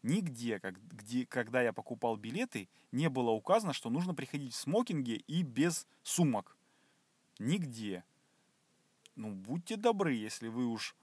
Нигде, 0.01 0.59
как, 0.59 0.75
где, 0.87 1.25
когда 1.25 1.61
я 1.61 1.73
покупал 1.73 2.15
билеты, 2.15 2.69
не 2.91 3.09
было 3.09 3.31
указано, 3.31 3.73
что 3.73 3.89
нужно 3.89 4.13
приходить 4.13 4.53
в 4.53 4.57
смокинге 4.57 5.15
и 5.15 5.41
без 5.43 5.87
сумок. 6.03 6.57
Нигде. 7.39 8.03
Ну, 9.15 9.31
будьте 9.31 9.77
добры, 9.77 10.13
если 10.13 10.47
вы 10.47 10.67
уж 10.67 10.95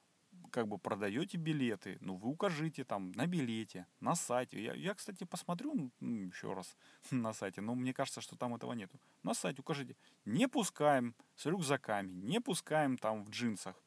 как 0.53 0.69
бы 0.69 0.79
продаете 0.79 1.39
билеты, 1.39 1.97
ну 2.01 2.15
вы 2.15 2.29
укажите 2.29 2.85
там 2.85 3.11
на 3.13 3.27
билете, 3.27 3.87
на 4.01 4.15
сайте. 4.15 4.63
Я, 4.63 4.75
я 4.75 4.95
кстати, 4.95 5.25
посмотрю 5.25 5.91
ну, 5.99 6.27
еще 6.27 6.53
раз 6.53 6.77
на 7.11 7.33
сайте, 7.33 7.61
но 7.61 7.75
мне 7.75 7.93
кажется, 7.93 8.21
что 8.21 8.37
там 8.37 8.55
этого 8.55 8.75
нету. 8.75 9.01
На 9.23 9.35
сайте 9.35 9.61
укажите. 9.61 9.97
Не 10.25 10.47
пускаем 10.47 11.15
с 11.37 11.47
рюкзаками, 11.47 12.13
не 12.13 12.41
пускаем 12.41 12.99
там 12.99 13.25
в 13.25 13.31
джинсах. 13.31 13.83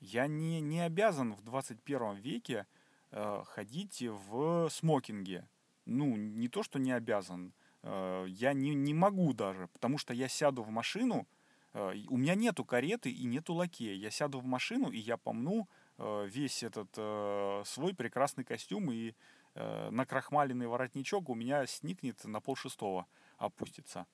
Я 0.00 0.26
не, 0.26 0.60
не 0.60 0.80
обязан 0.80 1.32
в 1.34 1.42
21 1.42 2.16
веке 2.16 2.66
э, 3.10 3.42
ходить 3.46 4.02
в 4.02 4.68
смокинге. 4.70 5.48
Ну, 5.86 6.16
не 6.16 6.48
то, 6.48 6.62
что 6.62 6.78
не 6.78 6.92
обязан. 6.92 7.52
Э, 7.82 8.26
я 8.28 8.52
не, 8.52 8.74
не 8.74 8.94
могу 8.94 9.32
даже, 9.32 9.68
потому 9.68 9.98
что 9.98 10.12
я 10.14 10.28
сяду 10.28 10.62
в 10.62 10.70
машину, 10.70 11.26
у 11.74 12.16
меня 12.16 12.34
нету 12.34 12.64
кареты 12.64 13.10
и 13.10 13.24
нету 13.24 13.54
лакея. 13.54 13.94
Я 13.94 14.10
сяду 14.10 14.40
в 14.40 14.44
машину 14.44 14.90
и 14.90 14.98
я 14.98 15.16
помну 15.16 15.68
э, 15.98 16.26
весь 16.28 16.62
этот 16.62 16.88
э, 16.96 17.62
свой 17.66 17.94
прекрасный 17.94 18.44
костюм 18.44 18.90
и 18.90 19.14
накрахмаленный 19.54 20.68
воротничок 20.68 21.28
у 21.28 21.34
меня 21.34 21.66
сникнет 21.66 22.24
на 22.24 22.40
пол 22.40 22.54
шестого 22.54 23.06
опустится. 23.38 24.06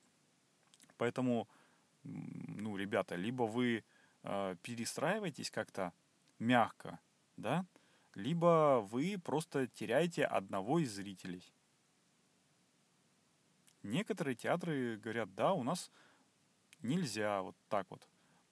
Поэтому, 0.96 1.48
ну, 2.02 2.78
ребята, 2.78 3.14
либо 3.16 3.42
вы 3.42 3.84
перестраиваетесь 4.22 5.50
как-то 5.50 5.92
мягко, 6.38 6.98
да, 7.36 7.66
либо 8.14 8.80
вы 8.90 9.20
просто 9.22 9.66
теряете 9.66 10.24
одного 10.24 10.78
из 10.78 10.92
зрителей. 10.92 11.44
Некоторые 13.82 14.34
театры 14.34 14.96
говорят, 14.96 15.34
да, 15.34 15.52
у 15.52 15.62
нас 15.62 15.90
нельзя 16.84 17.42
вот 17.42 17.56
так 17.68 17.90
вот. 17.90 18.06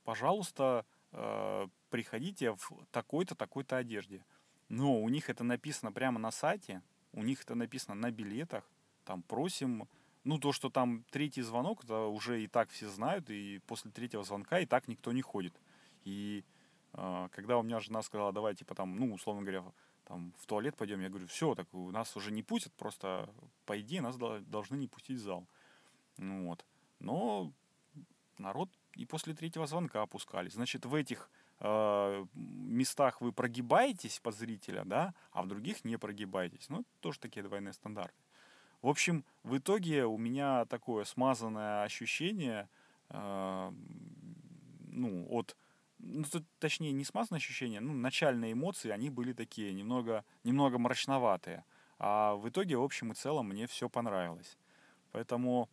Пожалуйста, 0.04 0.84
э, 1.12 1.68
приходите 1.90 2.52
в 2.52 2.86
такой-то, 2.90 3.34
такой-то 3.34 3.76
одежде. 3.76 4.24
Но 4.68 5.00
у 5.00 5.08
них 5.08 5.30
это 5.30 5.44
написано 5.44 5.92
прямо 5.92 6.18
на 6.18 6.30
сайте, 6.30 6.82
у 7.12 7.22
них 7.22 7.42
это 7.42 7.54
написано 7.54 7.94
на 7.94 8.10
билетах, 8.10 8.68
там 9.04 9.22
просим, 9.22 9.86
ну 10.24 10.38
то, 10.38 10.52
что 10.52 10.70
там 10.70 11.04
третий 11.10 11.42
звонок, 11.42 11.84
это 11.84 12.06
уже 12.06 12.42
и 12.42 12.46
так 12.46 12.70
все 12.70 12.88
знают, 12.88 13.28
и 13.30 13.60
после 13.66 13.90
третьего 13.90 14.24
звонка 14.24 14.60
и 14.60 14.66
так 14.66 14.88
никто 14.88 15.12
не 15.12 15.22
ходит. 15.22 15.54
И 16.04 16.44
э, 16.94 17.28
когда 17.32 17.58
у 17.58 17.62
меня 17.62 17.80
жена 17.80 18.02
сказала, 18.02 18.32
давай, 18.32 18.54
типа 18.54 18.74
там, 18.74 18.96
ну, 18.96 19.12
условно 19.12 19.42
говоря, 19.42 19.64
там 20.04 20.32
в 20.38 20.46
туалет 20.46 20.76
пойдем, 20.76 21.00
я 21.00 21.08
говорю, 21.08 21.26
все, 21.26 21.54
так 21.54 21.72
у 21.74 21.90
нас 21.90 22.16
уже 22.16 22.32
не 22.32 22.42
пустят, 22.42 22.72
просто 22.72 23.28
по 23.66 23.80
идее 23.80 24.00
нас 24.00 24.16
должны 24.16 24.76
не 24.76 24.88
пустить 24.88 25.18
в 25.18 25.22
зал. 25.22 25.46
Ну 26.16 26.46
вот. 26.46 26.64
Но 26.98 27.52
народ 28.38 28.70
и 28.94 29.04
после 29.04 29.34
третьего 29.34 29.66
звонка 29.66 30.02
опускались. 30.02 30.52
Значит, 30.52 30.84
в 30.86 30.94
этих 30.94 31.30
э, 31.60 32.26
местах 32.34 33.20
вы 33.20 33.32
прогибаетесь 33.32 34.20
под 34.20 34.34
зрителя, 34.34 34.84
да, 34.84 35.14
а 35.32 35.42
в 35.42 35.48
других 35.48 35.84
не 35.84 35.96
прогибаетесь. 35.96 36.68
Ну, 36.68 36.84
тоже 37.00 37.18
такие 37.18 37.42
двойные 37.42 37.72
стандарты. 37.72 38.22
В 38.82 38.88
общем, 38.88 39.24
в 39.44 39.56
итоге 39.56 40.04
у 40.04 40.18
меня 40.18 40.64
такое 40.66 41.04
смазанное 41.04 41.84
ощущение, 41.84 42.68
э, 43.10 43.72
ну, 44.88 45.26
от, 45.30 45.56
ну, 45.98 46.24
точнее, 46.58 46.92
не 46.92 47.04
смазанное 47.04 47.38
ощущение, 47.38 47.80
ну, 47.80 47.92
начальные 47.92 48.52
эмоции, 48.52 48.90
они 48.90 49.08
были 49.08 49.32
такие, 49.32 49.72
немного, 49.72 50.24
немного 50.44 50.78
мрачноватые. 50.78 51.64
А 51.98 52.34
в 52.34 52.48
итоге, 52.48 52.76
в 52.76 52.82
общем 52.82 53.12
и 53.12 53.14
целом, 53.14 53.48
мне 53.48 53.68
все 53.68 53.88
понравилось. 53.88 54.58
Поэтому 55.12 55.68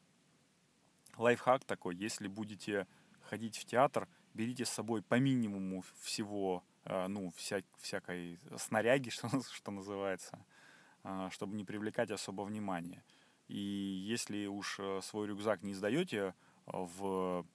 лайфхак 1.19 1.65
такой, 1.65 1.95
если 1.95 2.27
будете 2.27 2.87
ходить 3.21 3.57
в 3.57 3.65
театр, 3.65 4.07
берите 4.33 4.65
с 4.65 4.69
собой 4.69 5.01
по 5.01 5.15
минимуму 5.19 5.83
всего, 6.01 6.63
э, 6.85 7.07
ну, 7.07 7.31
вся, 7.35 7.61
всякой 7.77 8.39
снаряги, 8.57 9.09
что, 9.09 9.29
что 9.51 9.71
называется, 9.71 10.43
э, 11.03 11.29
чтобы 11.31 11.55
не 11.55 11.65
привлекать 11.65 12.11
особо 12.11 12.43
внимания. 12.43 13.03
И 13.47 13.57
если 13.57 14.45
уж 14.45 14.77
э, 14.79 15.01
свой 15.03 15.27
рюкзак 15.27 15.63
не 15.63 15.73
сдаете 15.73 16.33
в 16.65 17.45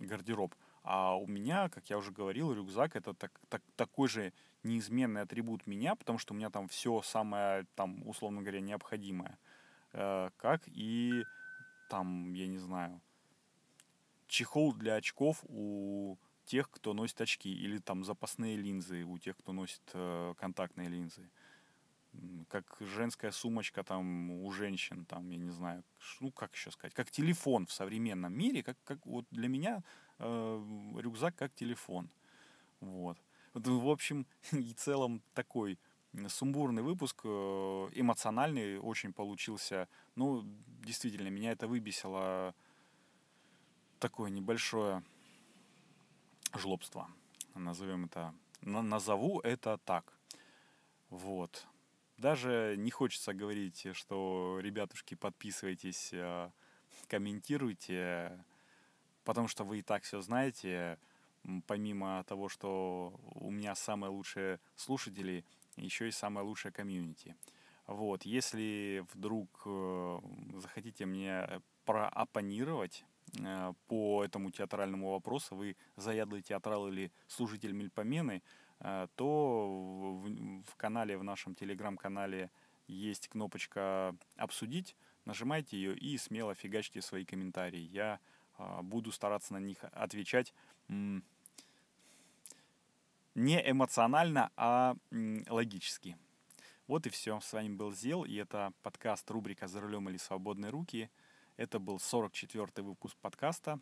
гардероб, 0.00 0.54
а 0.84 1.14
у 1.16 1.26
меня, 1.26 1.68
как 1.68 1.88
я 1.90 1.98
уже 1.98 2.10
говорил, 2.10 2.52
рюкзак 2.52 2.96
это 2.96 3.14
так, 3.14 3.30
так, 3.48 3.62
такой 3.76 4.08
же 4.08 4.32
неизменный 4.62 5.20
атрибут 5.20 5.66
меня, 5.66 5.94
потому 5.94 6.18
что 6.18 6.34
у 6.34 6.36
меня 6.36 6.50
там 6.50 6.66
все 6.68 7.02
самое, 7.02 7.66
там, 7.76 8.06
условно 8.08 8.40
говоря, 8.40 8.60
необходимое, 8.60 9.38
как 9.92 10.62
и 10.66 11.24
там, 11.92 12.32
я 12.32 12.46
не 12.46 12.56
знаю, 12.56 13.02
чехол 14.26 14.72
для 14.72 14.94
очков 14.94 15.44
у 15.48 16.16
тех, 16.46 16.70
кто 16.70 16.94
носит 16.94 17.20
очки, 17.20 17.52
или 17.52 17.76
там 17.76 18.02
запасные 18.02 18.56
линзы 18.56 19.04
у 19.04 19.18
тех, 19.18 19.36
кто 19.36 19.52
носит 19.52 19.82
э, 19.92 20.32
контактные 20.38 20.88
линзы. 20.88 21.28
Как 22.48 22.64
женская 22.80 23.30
сумочка 23.30 23.84
там 23.84 24.30
у 24.30 24.50
женщин, 24.52 25.04
там, 25.04 25.28
я 25.28 25.36
не 25.36 25.50
знаю, 25.50 25.84
ну 26.20 26.32
как 26.32 26.54
еще 26.54 26.70
сказать, 26.70 26.94
как 26.94 27.10
телефон 27.10 27.66
в 27.66 27.72
современном 27.72 28.32
мире, 28.32 28.62
как, 28.62 28.78
как 28.84 29.04
вот 29.04 29.26
для 29.30 29.48
меня 29.48 29.82
э, 30.18 30.96
рюкзак 30.96 31.36
как 31.36 31.54
телефон. 31.54 32.08
Вот. 32.80 33.18
В 33.52 33.88
общем 33.90 34.26
и 34.52 34.72
целом 34.72 35.22
такой 35.34 35.78
сумбурный 36.28 36.82
выпуск, 36.82 37.20
э, 37.24 37.88
эмоциональный 37.94 38.78
очень 38.78 39.12
получился. 39.12 39.88
Ну, 40.14 40.44
действительно, 40.84 41.28
меня 41.28 41.52
это 41.52 41.66
выбесило 41.66 42.54
такое 43.98 44.30
небольшое 44.30 45.02
жлобство. 46.54 47.08
Назовем 47.54 48.06
это, 48.06 48.34
назову 48.60 49.40
это 49.40 49.78
так. 49.78 50.12
Вот. 51.10 51.66
Даже 52.18 52.74
не 52.78 52.90
хочется 52.90 53.32
говорить, 53.32 53.86
что, 53.94 54.58
ребятушки, 54.60 55.14
подписывайтесь, 55.14 56.10
э, 56.12 56.50
комментируйте, 57.08 58.44
потому 59.24 59.48
что 59.48 59.64
вы 59.64 59.78
и 59.78 59.82
так 59.82 60.02
все 60.02 60.20
знаете. 60.20 60.98
Помимо 61.66 62.22
того, 62.24 62.48
что 62.48 63.18
у 63.34 63.50
меня 63.50 63.74
самые 63.74 64.10
лучшие 64.10 64.60
слушатели– 64.76 65.44
еще 65.76 66.08
и 66.08 66.12
самое 66.12 66.46
лучшее 66.46 66.72
комьюнити. 66.72 67.36
Вот, 67.86 68.24
если 68.24 69.04
вдруг 69.12 69.48
э, 69.66 70.20
захотите 70.54 71.04
мне 71.04 71.60
проопонировать 71.84 73.04
э, 73.38 73.72
по 73.88 74.24
этому 74.24 74.50
театральному 74.50 75.10
вопросу, 75.10 75.56
вы 75.56 75.76
заядлый 75.96 76.42
театрал 76.42 76.88
или 76.88 77.10
служитель 77.26 77.72
Мельпомены, 77.72 78.42
э, 78.80 79.08
то 79.16 80.20
в, 80.22 80.62
в 80.62 80.76
канале, 80.76 81.18
в 81.18 81.24
нашем 81.24 81.54
телеграм-канале 81.54 82.50
есть 82.86 83.28
кнопочка 83.28 84.14
«Обсудить», 84.36 84.96
нажимайте 85.24 85.76
ее 85.76 85.96
и 85.96 86.16
смело 86.18 86.54
фигачьте 86.54 87.02
свои 87.02 87.24
комментарии. 87.24 87.80
Я 87.80 88.20
э, 88.58 88.80
буду 88.82 89.10
стараться 89.10 89.52
на 89.54 89.58
них 89.58 89.78
отвечать 89.92 90.54
не 93.34 93.70
эмоционально, 93.70 94.50
а 94.56 94.96
логически. 95.48 96.16
Вот 96.86 97.06
и 97.06 97.10
все. 97.10 97.40
С 97.40 97.52
вами 97.52 97.74
был 97.74 97.92
Зел, 97.92 98.24
и 98.24 98.34
это 98.36 98.72
подкаст 98.82 99.30
рубрика 99.30 99.68
«За 99.68 99.80
рулем 99.80 100.08
или 100.08 100.16
свободные 100.18 100.70
руки». 100.70 101.10
Это 101.56 101.78
был 101.78 101.96
44-й 101.96 102.82
выпуск 102.82 103.16
подкаста. 103.20 103.78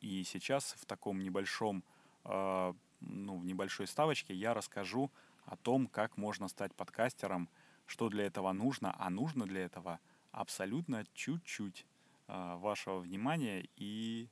И 0.00 0.24
сейчас 0.24 0.74
в 0.78 0.86
таком 0.86 1.20
небольшом, 1.22 1.84
э, 2.24 2.74
ну, 3.00 3.38
в 3.38 3.44
небольшой 3.44 3.86
ставочке 3.86 4.34
я 4.34 4.54
расскажу 4.54 5.10
о 5.44 5.56
том, 5.56 5.86
как 5.86 6.16
можно 6.16 6.48
стать 6.48 6.74
подкастером, 6.74 7.48
что 7.86 8.08
для 8.08 8.26
этого 8.26 8.52
нужно, 8.52 8.94
а 8.98 9.10
нужно 9.10 9.46
для 9.46 9.64
этого 9.64 10.00
абсолютно 10.30 11.04
чуть-чуть 11.14 11.86
э, 12.26 12.56
вашего 12.56 12.98
внимания 12.98 13.68
и 13.76 14.28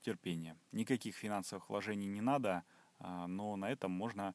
терпения. 0.00 0.56
Никаких 0.72 1.14
финансовых 1.14 1.68
вложений 1.68 2.08
не 2.08 2.20
надо– 2.20 2.64
но 3.00 3.56
на 3.56 3.70
этом 3.70 3.90
можно 3.90 4.34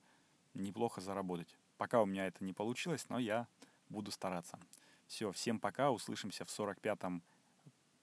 неплохо 0.53 1.01
заработать. 1.01 1.55
Пока 1.77 2.01
у 2.01 2.05
меня 2.05 2.27
это 2.27 2.43
не 2.43 2.53
получилось, 2.53 3.05
но 3.09 3.19
я 3.19 3.47
буду 3.89 4.11
стараться. 4.11 4.59
Все, 5.07 5.31
всем 5.31 5.59
пока, 5.59 5.91
услышимся 5.91 6.45
в 6.45 6.47
45-м 6.47 7.21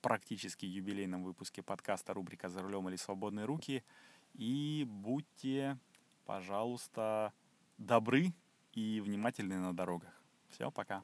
практически 0.01 0.67
юбилейном 0.67 1.23
выпуске 1.23 1.63
подкаста 1.63 2.15
рубрика 2.15 2.49
«За 2.49 2.63
рулем 2.63 2.89
или 2.89 2.97
свободные 2.97 3.47
руки». 3.47 3.85
И 4.35 4.87
будьте, 4.89 5.79
пожалуйста, 6.25 7.33
добры 7.79 8.33
и 8.75 9.01
внимательны 9.01 9.59
на 9.59 9.75
дорогах. 9.75 10.11
Все, 10.51 10.71
пока. 10.71 11.03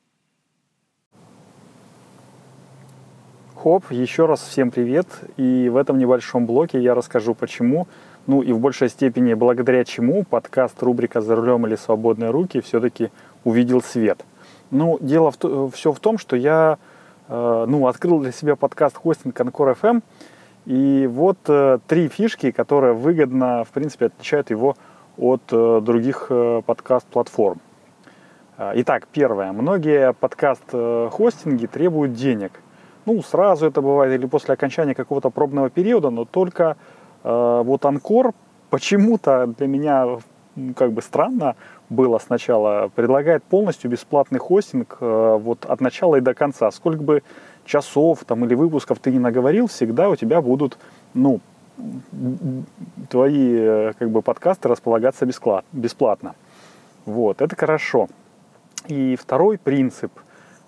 Хоп, 3.55 3.91
еще 3.91 4.27
раз 4.27 4.43
всем 4.43 4.71
привет. 4.71 5.09
И 5.37 5.69
в 5.69 5.77
этом 5.77 5.99
небольшом 5.99 6.47
блоке 6.47 6.81
я 6.81 6.95
расскажу, 6.95 7.35
почему, 7.35 7.89
ну 8.27 8.43
и 8.43 8.53
в 8.53 8.59
большей 8.59 8.89
степени 8.89 9.35
благодаря 9.35 9.85
чему 9.85 10.25
подкаст 10.25 10.83
рубрика 10.83 11.21
«За 11.21 11.37
рулем 11.37 11.67
или 11.67 11.77
свободные 11.77 12.31
руки» 12.31 12.61
все-таки 12.61 13.11
увидел 13.45 13.81
свет. 13.81 14.25
Ну, 14.71 14.99
дело 15.01 15.31
в, 15.31 15.71
все 15.71 15.93
в 15.93 16.01
том, 16.01 16.19
что 16.19 16.35
я 16.35 16.79
э, 17.29 17.65
ну, 17.69 17.87
открыл 17.87 18.19
для 18.21 18.33
себя 18.33 18.57
подкаст 18.57 18.97
хостинг 18.97 19.41
Анкор 19.41 19.77
FM, 19.81 20.03
и 20.67 21.09
вот 21.09 21.39
э, 21.47 21.79
три 21.87 22.09
фишки, 22.09 22.51
которые 22.51 22.95
выгодно, 22.95 23.63
в 23.65 23.69
принципе, 23.69 24.07
отличают 24.07 24.51
его 24.51 24.77
от 25.17 25.43
э, 25.53 25.81
других 25.83 26.27
э, 26.31 26.63
подкаст-платформ. 26.67 27.61
Э, 28.59 28.73
итак, 28.75 29.07
первое. 29.13 29.53
Многие 29.53 30.13
подкаст-хостинги 30.15 31.67
требуют 31.67 32.15
денег. 32.15 32.61
Ну, 33.05 33.23
сразу 33.23 33.67
это 33.67 33.81
бывает 33.81 34.19
или 34.19 34.27
после 34.27 34.55
окончания 34.55 34.95
какого-то 34.95 35.31
пробного 35.31 35.71
периода, 35.71 36.11
но 36.11 36.25
только 36.25 36.77
э, 36.77 36.96
вот 37.29 37.85
Анкор 37.85 38.33
почему-то 38.71 39.47
для 39.47 39.67
меня 39.67 40.19
как 40.77 40.93
бы 40.93 41.03
странно 41.03 41.57
было 41.89 42.19
сначала, 42.19 42.89
предлагает 42.95 43.45
полностью 43.45 43.91
бесплатный 43.91 44.39
хостинг 44.39 44.97
э, 45.01 45.39
вот 45.41 45.65
от 45.65 45.81
начала 45.81 46.17
и 46.17 46.21
до 46.21 46.35
конца. 46.35 46.71
Сколько 46.71 47.03
бы 47.03 47.23
часов 47.65 48.25
там 48.25 48.45
или 48.45 48.55
выпусков 48.55 48.99
ты 48.99 49.11
не 49.11 49.19
наговорил, 49.19 49.67
всегда 49.67 50.09
у 50.09 50.17
тебя 50.17 50.41
будут, 50.41 50.79
ну, 51.15 51.41
твои 53.11 53.55
э, 53.55 53.93
как 53.99 54.11
бы 54.11 54.23
подкасты 54.23 54.69
располагаться 54.69 55.27
бесплатно. 55.73 56.35
Вот, 57.05 57.43
это 57.43 57.55
хорошо. 57.55 58.09
И 58.89 59.17
второй 59.17 59.59
принцип, 59.59 60.13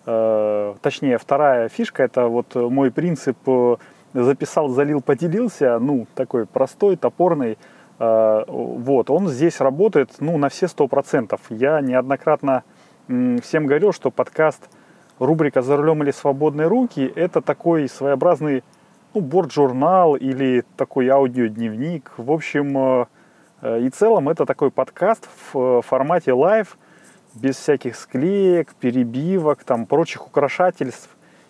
э, 0.07 0.75
точнее, 0.83 1.19
вторая 1.19 1.69
фишка, 1.69 2.03
это 2.03 2.27
вот 2.29 2.55
мой 2.55 2.91
принцип 2.91 3.39
э, 3.47 3.77
записал, 4.15 4.69
залил, 4.69 5.01
поделился, 5.01 5.79
ну, 5.79 6.07
такой 6.15 6.47
простой, 6.47 6.97
топорный, 6.97 7.59
э, 7.99 8.45
вот, 8.47 9.11
он 9.11 9.29
здесь 9.29 9.61
работает, 9.61 10.11
ну, 10.21 10.39
на 10.39 10.49
все 10.49 10.69
сто 10.69 10.89
процентов. 10.89 11.41
Я 11.51 11.81
неоднократно 11.81 12.65
всем 13.07 13.67
говорил, 13.67 13.93
что 13.93 14.11
подкаст– 14.11 14.69
рубрика 15.19 15.63
«За 15.63 15.77
рулем 15.77 16.03
или 16.03 16.11
свободные 16.11 16.69
руки»— 16.69 17.13
это 17.17 17.41
такой 17.41 17.89
своеобразный 17.89 18.63
ну, 19.15 19.21
борт-журнал 19.21 20.17
или 20.17 20.65
такой 20.77 21.09
аудиодневник. 21.09 22.13
В 22.17 22.31
общем 22.31 22.79
э, 22.79 23.07
э, 23.63 23.81
и 23.83 23.91
целом 23.91 24.29
это 24.29 24.47
такой 24.47 24.71
подкаст 24.71 25.29
в 25.53 25.83
формате 25.83 26.33
live, 26.33 26.77
без 27.35 27.57
всяких 27.57 27.97
склеек, 27.97 28.75
перебивок, 28.75 29.65
там, 29.65 29.87
прочих 29.87 30.27
украшательств. 30.27 31.11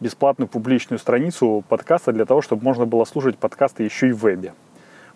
бесплатную 0.00 0.48
публичную 0.48 0.98
страницу 0.98 1.64
подкаста 1.68 2.12
для 2.12 2.24
того, 2.24 2.42
чтобы 2.42 2.64
можно 2.64 2.86
было 2.86 3.04
слушать 3.04 3.38
подкасты 3.38 3.82
еще 3.82 4.08
и 4.08 4.12
в 4.12 4.18
вебе. 4.18 4.54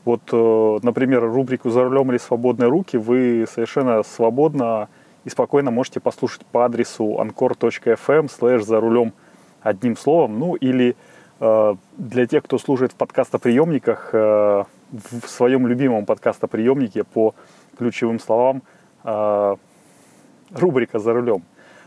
Вот, 0.05 0.23
э, 0.33 0.79
например, 0.83 1.23
рубрику 1.23 1.71
«За 1.71 1.85
рулем 1.85 2.11
или 2.11 2.18
свободные 2.18 2.68
руки» 2.68 2.97
вы 2.97 3.47
совершенно 3.49 4.03
свободно 4.03 4.88
и 5.25 5.31
спокойно 5.31 5.71
можете 5.71 6.01
послушать 6.01 6.45
по 6.47 6.64
адресу 6.64 7.18
anchor.fm 7.21 8.29
slash 8.29 8.62
«За 8.62 8.81
рулем» 8.81 9.12
одним 9.62 9.97
словом, 9.97 10.38
ну 10.38 10.55
или 10.55 10.97
Э, 11.45 11.75
для 11.99 12.27
тех, 12.29 12.45
кто 12.45 12.57
служит 12.57 12.92
в 12.92 12.95
подкастоприемниках, 12.95 14.11
э, 14.12 14.64
в 14.92 15.27
своем 15.27 15.66
любимом 15.66 16.07
подкастоприемнике 16.07 17.03
по 17.03 17.35
ключевым 17.77 18.21
словам 18.21 18.62
рубрика 20.55 21.01
«За 21.01 21.12
рулем». 21.12 21.42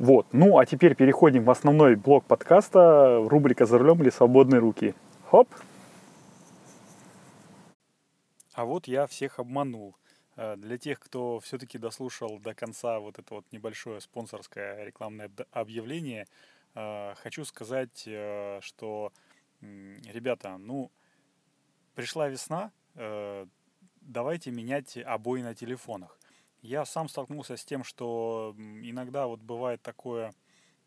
Вот. 0.00 0.28
Ну, 0.32 0.56
а 0.56 0.64
теперь 0.64 0.94
переходим 0.94 1.44
в 1.44 1.50
основной 1.50 1.94
блок 1.94 2.24
подкаста, 2.24 3.22
рубрика 3.28 3.66
«За 3.66 3.76
рулем 3.76 4.00
или 4.00 4.08
свободные 4.08 4.58
руки». 4.58 4.94
Хоп! 5.30 5.46
А 8.54 8.64
вот 8.64 8.88
я 8.88 9.06
всех 9.06 9.38
обманул. 9.38 9.94
Э, 10.36 10.56
для 10.56 10.78
тех, 10.78 11.00
кто 11.00 11.38
все-таки 11.40 11.76
дослушал 11.76 12.38
до 12.38 12.54
конца 12.54 12.98
вот 12.98 13.18
это 13.18 13.34
вот 13.34 13.44
небольшое 13.52 14.00
спонсорское 14.00 14.86
рекламное 14.86 15.30
объявление, 15.50 16.26
э, 16.74 17.14
хочу 17.16 17.44
сказать, 17.44 18.04
э, 18.06 18.60
что 18.62 19.12
ребята, 19.60 20.56
ну, 20.56 20.90
пришла 21.94 22.30
весна, 22.30 22.72
давайте 24.00 24.50
менять 24.50 24.96
обои 24.96 25.42
на 25.42 25.54
телефонах. 25.54 26.19
Я 26.62 26.84
сам 26.84 27.08
столкнулся 27.08 27.56
с 27.56 27.64
тем, 27.64 27.84
что 27.84 28.54
иногда 28.58 29.26
вот 29.26 29.40
бывает 29.40 29.80
такое 29.82 30.34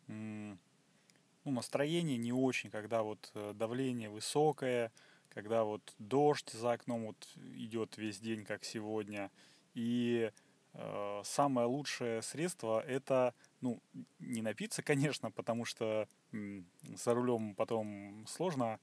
ну, 0.08 1.52
настроение 1.52 2.18
не 2.18 2.32
очень, 2.32 2.70
когда 2.70 3.04
вот 3.04 3.32
э, 3.34 3.54
давление 3.56 4.10
высокое, 4.10 4.92
когда 5.30 5.64
вот 5.64 5.94
дождь 6.00 6.52
за 6.52 6.74
окном 6.74 7.08
вот 7.08 7.28
идет 7.56 7.98
весь 7.98 8.20
день, 8.20 8.46
как 8.46 8.64
сегодня. 8.64 9.32
И 9.74 10.32
э, 10.74 11.22
самое 11.24 11.68
лучшее 11.68 12.22
средство 12.22 12.82
это, 12.82 13.34
ну, 13.62 13.82
не 14.20 14.42
напиться, 14.42 14.82
конечно, 14.84 15.32
потому 15.32 15.66
что 15.66 16.08
э, 16.32 16.62
за 16.96 17.14
рулем 17.14 17.56
потом 17.56 18.26
сложно 18.28 18.80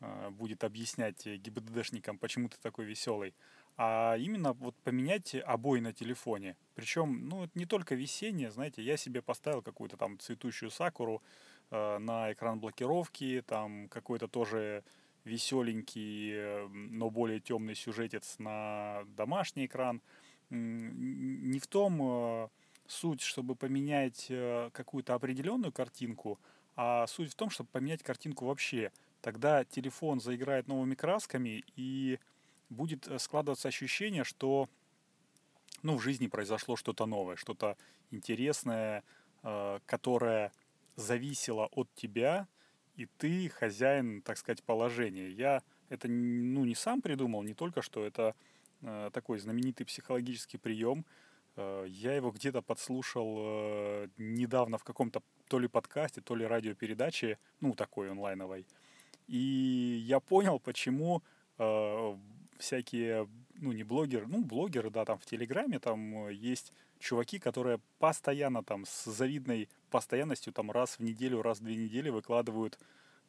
э, 0.00 0.30
будет 0.30 0.64
объяснять 0.64 1.24
ГИБДДшникам, 1.26 2.18
почему 2.18 2.48
ты 2.48 2.56
такой 2.60 2.84
веселый 2.84 3.34
а 3.76 4.16
именно 4.16 4.52
вот 4.52 4.76
поменять 4.76 5.34
обои 5.34 5.80
на 5.80 5.92
телефоне. 5.92 6.56
Причем, 6.74 7.28
ну, 7.28 7.48
не 7.54 7.66
только 7.66 7.94
весеннее, 7.94 8.50
знаете, 8.50 8.82
я 8.82 8.96
себе 8.96 9.22
поставил 9.22 9.62
какую-то 9.62 9.96
там 9.96 10.18
цветущую 10.18 10.70
сакуру 10.70 11.22
э, 11.70 11.98
на 11.98 12.32
экран 12.32 12.60
блокировки, 12.60 13.42
там 13.46 13.88
какой-то 13.88 14.28
тоже 14.28 14.84
веселенький, 15.24 16.68
но 16.68 17.10
более 17.10 17.40
темный 17.40 17.74
сюжетец 17.74 18.36
на 18.38 19.04
домашний 19.16 19.66
экран. 19.66 20.02
Не 20.50 21.58
в 21.58 21.66
том 21.66 22.00
э, 22.02 22.48
суть, 22.86 23.22
чтобы 23.22 23.56
поменять 23.56 24.26
э, 24.28 24.70
какую-то 24.72 25.14
определенную 25.14 25.72
картинку, 25.72 26.38
а 26.76 27.06
суть 27.06 27.32
в 27.32 27.34
том, 27.34 27.50
чтобы 27.50 27.70
поменять 27.70 28.02
картинку 28.02 28.46
вообще. 28.46 28.92
Тогда 29.20 29.64
телефон 29.64 30.20
заиграет 30.20 30.68
новыми 30.68 30.94
красками 30.94 31.64
и 31.76 32.18
будет 32.70 33.06
э, 33.08 33.18
складываться 33.18 33.68
ощущение, 33.68 34.24
что 34.24 34.68
ну, 35.82 35.96
в 35.96 36.02
жизни 36.02 36.26
произошло 36.26 36.76
что-то 36.76 37.06
новое, 37.06 37.36
что-то 37.36 37.76
интересное, 38.10 39.02
э, 39.42 39.80
которое 39.86 40.52
зависело 40.96 41.66
от 41.72 41.92
тебя, 41.94 42.46
и 42.96 43.06
ты 43.06 43.48
хозяин, 43.48 44.22
так 44.22 44.38
сказать, 44.38 44.62
положения. 44.62 45.28
Я 45.28 45.62
это 45.88 46.08
ну, 46.08 46.64
не 46.64 46.74
сам 46.74 47.02
придумал, 47.02 47.42
не 47.42 47.54
только 47.54 47.82
что, 47.82 48.04
это 48.04 48.34
э, 48.82 49.10
такой 49.12 49.38
знаменитый 49.38 49.86
психологический 49.86 50.58
прием. 50.58 51.04
Я 51.56 52.16
его 52.16 52.32
где-то 52.32 52.62
подслушал 52.62 54.08
недавно 54.18 54.76
в 54.76 54.82
каком-то 54.82 55.22
то 55.46 55.60
ли 55.60 55.68
подкасте, 55.68 56.20
то 56.20 56.34
ли 56.34 56.44
радиопередаче, 56.44 57.38
ну, 57.60 57.74
такой 57.74 58.10
онлайновой. 58.10 58.66
И 59.28 60.02
я 60.04 60.18
понял, 60.18 60.58
почему 60.58 61.22
всякие, 62.58 63.28
ну, 63.54 63.72
не 63.72 63.84
блогеры, 63.84 64.26
ну, 64.26 64.44
блогеры, 64.44 64.90
да, 64.90 65.04
там 65.04 65.18
в 65.18 65.26
Телеграме 65.26 65.78
там 65.78 66.28
э, 66.28 66.34
есть 66.34 66.72
чуваки, 66.98 67.38
которые 67.38 67.80
постоянно 67.98 68.62
там 68.62 68.84
с 68.86 69.04
завидной 69.04 69.68
постоянностью 69.90 70.52
там 70.52 70.70
раз 70.70 70.98
в 70.98 71.02
неделю, 71.02 71.42
раз 71.42 71.60
в 71.60 71.64
две 71.64 71.76
недели 71.76 72.08
выкладывают 72.10 72.78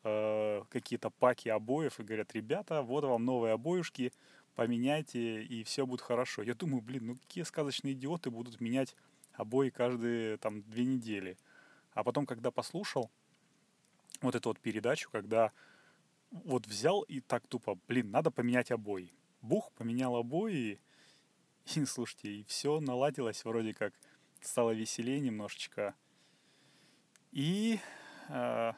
э, 0.04 0.62
какие-то 0.70 1.10
паки 1.10 1.50
обоев 1.50 2.00
и 2.00 2.04
говорят, 2.04 2.34
ребята, 2.34 2.82
вот 2.82 3.04
вам 3.04 3.26
новые 3.26 3.54
обоюшки, 3.54 4.14
поменяйте, 4.56 5.44
и 5.44 5.64
все 5.64 5.86
будет 5.86 6.02
хорошо. 6.02 6.42
Я 6.42 6.56
думаю, 6.56 6.82
блин, 6.82 7.08
ну 7.08 7.16
какие 7.18 7.44
сказочные 7.44 7.94
идиоты 7.94 8.30
будут 8.30 8.62
менять 8.62 8.96
обои 9.34 9.70
каждые 9.70 10.38
там 10.38 10.64
две 10.64 10.86
недели. 10.86 11.38
А 11.94 12.04
потом, 12.04 12.26
когда 12.26 12.52
послушал 12.52 13.10
вот 14.22 14.36
эту 14.36 14.50
вот 14.50 14.60
передачу, 14.60 15.10
когда 15.12 15.52
вот 16.32 16.68
взял 16.68 17.02
и 17.02 17.20
так 17.22 17.48
тупо, 17.48 17.78
блин, 17.88 18.12
надо 18.12 18.32
поменять 18.32 18.72
обои. 18.72 19.12
Бух, 19.42 19.72
поменял 19.74 20.16
обои, 20.16 20.80
и, 21.76 21.86
слушайте, 21.86 22.30
и 22.30 22.44
все 22.44 22.80
наладилось 22.80 23.44
вроде 23.46 23.74
как, 23.74 23.94
стало 24.42 24.72
веселее 24.72 25.20
немножечко. 25.20 25.96
И 27.32 27.80
э, 28.30 28.74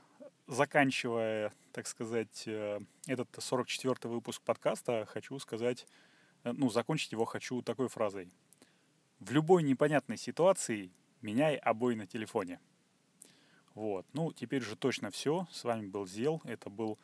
заканчивая, 0.48 1.54
так 1.72 1.88
сказать, 1.88 2.44
э, 2.48 2.80
этот 3.06 3.30
44-й 3.38 4.10
выпуск 4.10 4.42
подкаста, 4.42 5.06
хочу 5.06 5.38
сказать, 5.40 5.86
э, 6.44 6.54
ну, 6.54 6.70
закончить 6.70 7.12
его 7.12 7.26
хочу 7.26 7.62
такой 7.62 7.88
фразой. 7.90 8.32
В 9.20 9.32
любой 9.32 9.64
непонятной 9.64 10.18
ситуации 10.18 10.92
меняй 11.22 11.56
обои 11.58 11.96
на 11.96 12.08
телефоне. 12.08 12.60
Вот. 13.74 14.06
Ну, 14.14 14.32
теперь 14.32 14.64
же 14.64 14.76
точно 14.76 15.12
все. 15.12 15.48
С 15.52 15.64
вами 15.64 15.86
был 15.88 16.08
Зел. 16.08 16.42
Это 16.46 16.70
был 16.70 16.98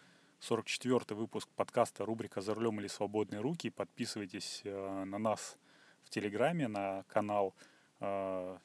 44 0.43 1.17
выпуск 1.17 1.47
подкаста 1.55 2.03
рубрика 2.03 2.41
«За 2.41 2.53
рулем 2.53 2.77
или 2.81 2.87
свободные 2.87 3.39
руки». 3.39 3.69
Подписывайтесь 3.69 4.59
э, 4.65 5.03
на 5.05 5.17
нас 5.17 5.57
в 6.03 6.09
Телеграме, 6.09 6.67
на 6.67 7.03
канал. 7.03 7.55
Э, 8.01 8.57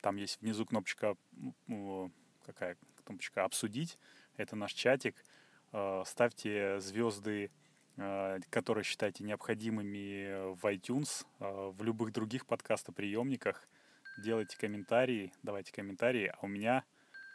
там 0.00 0.16
есть 0.16 0.40
внизу 0.40 0.64
кнопочка, 0.64 1.16
какая 2.46 2.78
кнопочка 3.04 3.44
«Обсудить». 3.44 3.98
Это 4.38 4.56
наш 4.56 4.72
чатик. 4.72 5.22
Э, 5.72 6.02
ставьте 6.06 6.80
звезды, 6.80 7.50
которые 8.48 8.84
считаете 8.84 9.22
необходимыми 9.24 10.54
в 10.54 10.64
iTunes, 10.64 11.26
в 11.40 11.82
любых 11.82 12.12
других 12.12 12.46
подкастоприемниках. 12.46 13.68
Делайте 14.24 14.56
комментарии, 14.56 15.34
давайте 15.42 15.72
комментарии. 15.72 16.32
А 16.32 16.38
у 16.40 16.46
меня 16.46 16.84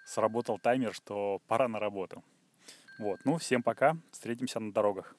сработал 0.05 0.57
таймер, 0.57 0.95
что 0.95 1.41
пора 1.47 1.67
на 1.67 1.79
работу. 1.79 2.23
Вот, 3.03 3.19
ну, 3.25 3.35
всем 3.35 3.61
пока, 3.61 3.97
встретимся 4.11 4.61
на 4.61 4.71
дорогах. 4.71 5.13